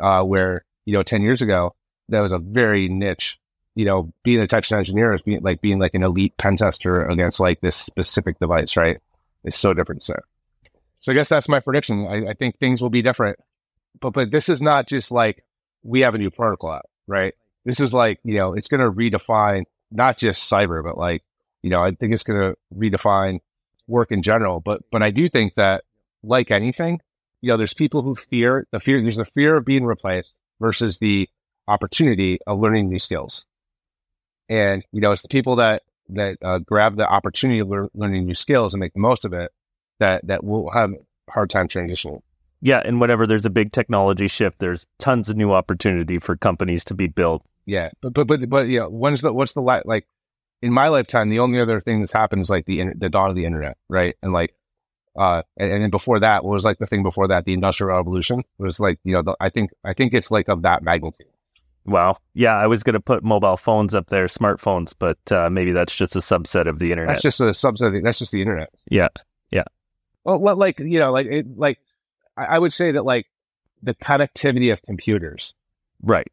Uh, 0.00 0.22
where 0.24 0.64
you 0.86 0.94
know, 0.94 1.02
ten 1.02 1.20
years 1.20 1.42
ago, 1.42 1.74
that 2.08 2.20
was 2.20 2.32
a 2.32 2.38
very 2.38 2.88
niche. 2.88 3.38
You 3.74 3.84
know, 3.84 4.14
being 4.24 4.38
a 4.38 4.44
detection 4.44 4.78
engineer 4.78 5.12
is 5.12 5.20
being 5.20 5.42
like 5.42 5.60
being 5.60 5.78
like 5.78 5.92
an 5.92 6.04
elite 6.04 6.38
pen 6.38 6.56
tester 6.56 7.04
against 7.04 7.38
like 7.38 7.60
this 7.60 7.76
specific 7.76 8.38
device, 8.38 8.78
right? 8.78 8.98
Is 9.44 9.56
so 9.56 9.74
different. 9.74 10.04
So, 10.04 10.14
so 11.00 11.12
I 11.12 11.14
guess 11.14 11.28
that's 11.28 11.48
my 11.48 11.60
prediction. 11.60 12.06
I, 12.06 12.30
I 12.30 12.34
think 12.34 12.58
things 12.58 12.82
will 12.82 12.90
be 12.90 13.02
different, 13.02 13.38
but 14.00 14.12
but 14.12 14.30
this 14.30 14.48
is 14.48 14.60
not 14.60 14.86
just 14.86 15.10
like 15.10 15.44
we 15.82 16.00
have 16.00 16.14
a 16.14 16.18
new 16.18 16.30
protocol 16.30 16.70
out, 16.70 16.86
right? 17.06 17.34
This 17.64 17.80
is 17.80 17.92
like 17.92 18.20
you 18.24 18.34
know 18.34 18.54
it's 18.54 18.68
going 18.68 18.80
to 18.80 18.90
redefine 18.90 19.64
not 19.90 20.18
just 20.18 20.50
cyber, 20.50 20.82
but 20.82 20.98
like 20.98 21.22
you 21.62 21.70
know 21.70 21.82
I 21.82 21.92
think 21.92 22.12
it's 22.12 22.24
going 22.24 22.40
to 22.40 22.56
redefine 22.76 23.40
work 23.86 24.12
in 24.12 24.22
general. 24.22 24.60
But 24.60 24.82
but 24.90 25.02
I 25.02 25.10
do 25.10 25.28
think 25.28 25.54
that 25.54 25.84
like 26.22 26.50
anything, 26.50 27.00
you 27.40 27.48
know, 27.48 27.56
there's 27.56 27.74
people 27.74 28.02
who 28.02 28.14
fear 28.14 28.66
the 28.70 28.80
fear. 28.80 29.00
There's 29.00 29.16
the 29.16 29.24
fear 29.24 29.56
of 29.56 29.64
being 29.64 29.84
replaced 29.84 30.34
versus 30.60 30.98
the 30.98 31.28
opportunity 31.68 32.38
of 32.46 32.58
learning 32.58 32.88
new 32.88 32.98
skills. 32.98 33.44
And 34.48 34.84
you 34.92 35.00
know, 35.00 35.12
it's 35.12 35.22
the 35.22 35.28
people 35.28 35.56
that 35.56 35.82
that 36.14 36.38
uh, 36.42 36.58
grab 36.58 36.96
the 36.96 37.08
opportunity 37.08 37.60
of 37.60 37.70
learning 37.94 38.26
new 38.26 38.34
skills 38.34 38.74
and 38.74 38.80
make 38.80 38.92
the 38.94 39.00
most 39.00 39.24
of 39.24 39.32
it 39.32 39.52
that 39.98 40.26
that 40.26 40.44
will 40.44 40.70
have 40.70 40.92
a 40.92 41.32
hard 41.32 41.50
time 41.50 41.68
transitioning. 41.68 42.20
Yeah, 42.62 42.82
and 42.84 43.00
whenever 43.00 43.26
there's 43.26 43.46
a 43.46 43.50
big 43.50 43.72
technology 43.72 44.28
shift, 44.28 44.58
there's 44.58 44.86
tons 44.98 45.28
of 45.28 45.36
new 45.36 45.52
opportunity 45.52 46.18
for 46.18 46.36
companies 46.36 46.84
to 46.86 46.94
be 46.94 47.06
built. 47.06 47.42
Yeah, 47.64 47.90
but 48.02 48.12
but 48.12 48.26
but 48.26 48.48
but 48.48 48.68
yeah, 48.68 48.84
when's 48.84 49.22
the 49.22 49.32
what's 49.32 49.54
the 49.54 49.62
li- 49.62 49.82
like 49.84 50.06
in 50.60 50.72
my 50.72 50.88
lifetime? 50.88 51.30
The 51.30 51.38
only 51.38 51.60
other 51.60 51.80
thing 51.80 52.00
that's 52.00 52.12
happened 52.12 52.42
is 52.42 52.50
like 52.50 52.66
the 52.66 52.92
the 52.96 53.08
dawn 53.08 53.30
of 53.30 53.36
the 53.36 53.44
internet, 53.44 53.76
right? 53.88 54.14
And 54.22 54.32
like 54.32 54.54
uh, 55.16 55.42
and, 55.56 55.72
and 55.72 55.82
then 55.82 55.90
before 55.90 56.20
that, 56.20 56.44
what 56.44 56.52
was 56.52 56.64
like 56.64 56.78
the 56.78 56.86
thing 56.86 57.02
before 57.02 57.28
that? 57.28 57.44
The 57.44 57.52
industrial 57.52 57.96
revolution 57.96 58.42
was 58.58 58.78
like 58.78 58.98
you 59.04 59.14
know 59.14 59.22
the, 59.22 59.36
I 59.40 59.48
think 59.48 59.70
I 59.84 59.94
think 59.94 60.14
it's 60.14 60.30
like 60.30 60.48
of 60.48 60.62
that 60.62 60.82
magnitude. 60.82 61.26
Wow. 61.90 62.18
Yeah, 62.34 62.56
I 62.56 62.66
was 62.68 62.82
going 62.82 62.94
to 62.94 63.00
put 63.00 63.24
mobile 63.24 63.56
phones 63.56 63.94
up 63.94 64.08
there, 64.08 64.26
smartphones, 64.26 64.94
but 64.96 65.18
uh, 65.32 65.50
maybe 65.50 65.72
that's 65.72 65.94
just 65.94 66.14
a 66.14 66.20
subset 66.20 66.66
of 66.66 66.78
the 66.78 66.92
internet. 66.92 67.14
That's 67.14 67.22
just 67.22 67.40
a 67.40 67.44
subset. 67.46 68.02
That's 68.02 68.18
just 68.18 68.32
the 68.32 68.40
internet. 68.40 68.70
Yeah. 68.88 69.08
Yeah. 69.50 69.64
Well, 70.24 70.56
like 70.56 70.78
you 70.78 70.98
know, 71.00 71.10
like 71.10 71.26
it, 71.26 71.46
like 71.58 71.78
I 72.36 72.58
would 72.58 72.72
say 72.72 72.92
that 72.92 73.04
like 73.04 73.26
the 73.82 73.94
connectivity 73.94 74.72
of 74.72 74.82
computers 74.82 75.54
Right. 76.02 76.30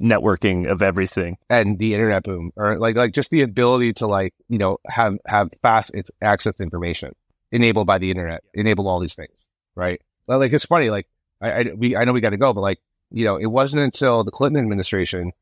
Networking 0.00 0.70
of 0.70 0.80
everything. 0.80 1.38
and 1.50 1.78
the 1.78 1.92
internet 1.92 2.22
boom, 2.22 2.52
or 2.56 2.78
like 2.78 2.94
like 2.94 3.12
just 3.12 3.30
the 3.30 3.42
ability 3.42 3.94
to 3.94 4.06
like 4.06 4.32
you 4.48 4.56
know 4.56 4.78
have 4.86 5.18
have 5.26 5.50
fast 5.60 5.92
access 6.22 6.56
to 6.56 6.62
information 6.62 7.14
enabled 7.50 7.88
by 7.88 7.98
the 7.98 8.10
internet, 8.10 8.44
enable 8.54 8.86
all 8.86 9.00
these 9.00 9.16
things, 9.16 9.48
right? 9.74 10.00
Like, 10.28 10.38
like, 10.38 10.52
it's 10.52 10.64
funny, 10.64 10.90
like 10.90 11.08
I, 11.40 11.50
I 11.50 11.72
we 11.76 11.96
I 11.96 12.04
know 12.04 12.12
we 12.12 12.20
got 12.20 12.30
to 12.30 12.36
go, 12.36 12.52
but 12.52 12.60
like 12.60 12.78
you 13.10 13.24
know 13.24 13.36
it 13.36 13.46
wasn't 13.46 13.82
until 13.82 14.24
the 14.24 14.30
Clinton 14.30 14.62
administration, 14.62 15.32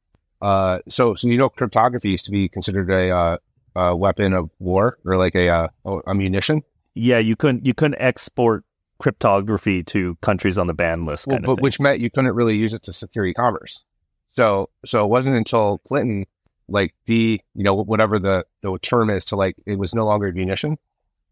uh, 0.43 0.81
so 0.89 1.15
so 1.15 1.29
you 1.29 1.39
know 1.39 1.49
cryptography 1.49 2.11
used 2.11 2.25
to 2.27 2.31
be 2.31 2.49
considered 2.49 2.91
a 2.91 3.11
uh, 3.11 3.37
a 3.75 3.97
weapon 3.97 4.33
of 4.33 4.51
war 4.59 4.99
or 5.05 5.17
like 5.17 5.35
a 5.35 5.49
uh, 5.49 5.69
a 6.07 6.15
munition. 6.15 6.63
Yeah, 6.95 7.19
you 7.19 7.37
couldn't 7.37 7.67
you 7.67 7.75
couldn't 7.75 8.01
export 8.01 8.65
cryptography 8.99 9.83
to 9.83 10.17
countries 10.23 10.59
on 10.59 10.67
the 10.67 10.75
ban 10.75 11.05
list, 11.05 11.27
Well, 11.27 11.39
but 11.41 11.51
of 11.51 11.57
thing. 11.59 11.63
which 11.63 11.81
meant 11.81 12.01
you 12.01 12.11
couldn't 12.11 12.35
really 12.35 12.57
use 12.57 12.73
it 12.73 12.83
to 12.85 12.93
secure 12.93 13.27
e-commerce. 13.27 13.85
So, 14.33 14.71
so 14.85 15.05
it 15.05 15.09
wasn't 15.09 15.37
until 15.37 15.79
Clinton, 15.79 16.27
like 16.69 16.95
the, 17.07 17.41
you 17.55 17.65
know, 17.65 17.75
whatever 17.75 18.19
the 18.19 18.45
the 18.63 18.79
term 18.81 19.11
is, 19.11 19.25
to 19.27 19.37
like 19.37 19.57
it 19.67 19.79
was 19.79 19.95
no 19.95 20.05
longer 20.05 20.29
a 20.29 20.33
munition. 20.33 20.79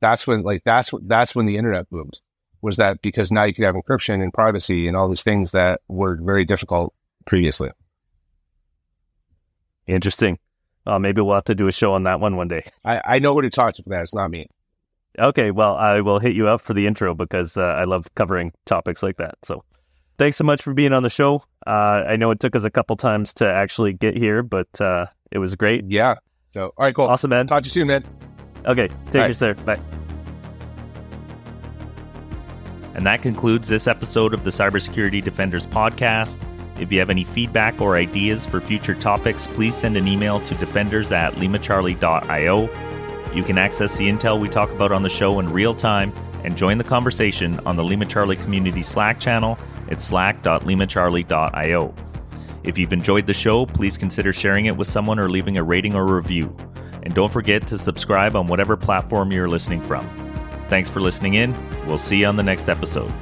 That's 0.00 0.26
when, 0.26 0.42
like, 0.42 0.64
that's 0.64 0.90
that's 1.02 1.34
when 1.34 1.46
the 1.46 1.56
internet 1.56 1.88
boomed. 1.88 2.20
Was 2.64 2.78
that 2.78 3.02
because 3.02 3.30
now 3.30 3.44
you 3.44 3.52
could 3.52 3.66
have 3.66 3.74
encryption 3.74 4.22
and 4.22 4.32
privacy 4.32 4.88
and 4.88 4.96
all 4.96 5.06
these 5.06 5.22
things 5.22 5.52
that 5.52 5.82
were 5.86 6.16
very 6.16 6.46
difficult 6.46 6.94
previously. 7.26 7.68
Interesting. 9.86 10.38
Uh, 10.86 10.98
maybe 10.98 11.20
we'll 11.20 11.34
have 11.34 11.44
to 11.44 11.54
do 11.54 11.66
a 11.66 11.72
show 11.72 11.92
on 11.92 12.04
that 12.04 12.20
one 12.20 12.36
one 12.36 12.48
day. 12.48 12.64
I, 12.84 13.02
I 13.04 13.18
know 13.18 13.34
who 13.34 13.42
to 13.42 13.50
talk 13.50 13.74
to 13.74 13.82
for 13.82 13.90
that. 13.90 14.02
It's 14.02 14.14
not 14.14 14.30
me. 14.30 14.46
Okay, 15.18 15.50
well, 15.50 15.76
I 15.76 16.00
will 16.00 16.18
hit 16.18 16.34
you 16.34 16.48
up 16.48 16.62
for 16.62 16.72
the 16.72 16.86
intro 16.86 17.14
because 17.14 17.58
uh, 17.58 17.62
I 17.62 17.84
love 17.84 18.06
covering 18.14 18.50
topics 18.64 19.02
like 19.02 19.18
that. 19.18 19.34
So, 19.42 19.62
thanks 20.16 20.38
so 20.38 20.44
much 20.44 20.62
for 20.62 20.72
being 20.72 20.94
on 20.94 21.02
the 21.02 21.10
show. 21.10 21.44
Uh, 21.66 22.02
I 22.08 22.16
know 22.16 22.30
it 22.30 22.40
took 22.40 22.56
us 22.56 22.64
a 22.64 22.70
couple 22.70 22.96
times 22.96 23.34
to 23.34 23.46
actually 23.46 23.92
get 23.92 24.16
here, 24.16 24.42
but 24.42 24.80
uh, 24.80 25.04
it 25.30 25.36
was 25.38 25.54
great. 25.54 25.84
Yeah. 25.86 26.14
So, 26.54 26.72
all 26.78 26.84
right, 26.84 26.94
cool. 26.94 27.08
Awesome, 27.08 27.28
man. 27.28 27.46
Talk 27.46 27.62
to 27.62 27.66
you 27.66 27.70
soon, 27.72 27.88
man. 27.88 28.04
Okay, 28.64 28.88
take 28.88 28.96
All 28.96 29.12
care, 29.12 29.22
right. 29.26 29.36
sir. 29.36 29.54
Bye. 29.54 29.78
And 32.94 33.06
that 33.06 33.22
concludes 33.22 33.68
this 33.68 33.86
episode 33.86 34.34
of 34.34 34.44
the 34.44 34.50
Cybersecurity 34.50 35.22
Defenders 35.22 35.66
podcast. 35.66 36.40
If 36.78 36.92
you 36.92 36.98
have 37.00 37.10
any 37.10 37.24
feedback 37.24 37.80
or 37.80 37.96
ideas 37.96 38.46
for 38.46 38.60
future 38.60 38.94
topics, 38.94 39.46
please 39.48 39.76
send 39.76 39.96
an 39.96 40.08
email 40.08 40.40
to 40.40 40.54
defenders 40.56 41.12
at 41.12 41.34
limacharlie.io. 41.34 42.70
You 43.34 43.42
can 43.42 43.58
access 43.58 43.96
the 43.96 44.08
intel 44.08 44.40
we 44.40 44.48
talk 44.48 44.70
about 44.70 44.92
on 44.92 45.02
the 45.02 45.08
show 45.08 45.40
in 45.40 45.52
real 45.52 45.74
time 45.74 46.12
and 46.44 46.56
join 46.56 46.78
the 46.78 46.84
conversation 46.84 47.58
on 47.66 47.76
the 47.76 47.82
Lima 47.82 48.06
Charlie 48.06 48.36
Community 48.36 48.82
Slack 48.82 49.18
channel 49.18 49.58
at 49.90 50.00
slack.limacharlie.io. 50.00 51.94
If 52.62 52.78
you've 52.78 52.92
enjoyed 52.92 53.26
the 53.26 53.34
show, 53.34 53.66
please 53.66 53.98
consider 53.98 54.32
sharing 54.32 54.66
it 54.66 54.76
with 54.76 54.88
someone 54.88 55.18
or 55.18 55.28
leaving 55.28 55.58
a 55.58 55.62
rating 55.62 55.94
or 55.94 56.06
review. 56.14 56.54
And 57.02 57.14
don't 57.14 57.32
forget 57.32 57.66
to 57.66 57.78
subscribe 57.78 58.36
on 58.36 58.46
whatever 58.46 58.76
platform 58.76 59.32
you're 59.32 59.48
listening 59.48 59.82
from. 59.82 60.23
Thanks 60.68 60.88
for 60.88 61.00
listening 61.00 61.34
in. 61.34 61.54
We'll 61.86 61.98
see 61.98 62.16
you 62.16 62.26
on 62.26 62.36
the 62.36 62.42
next 62.42 62.68
episode. 62.68 63.12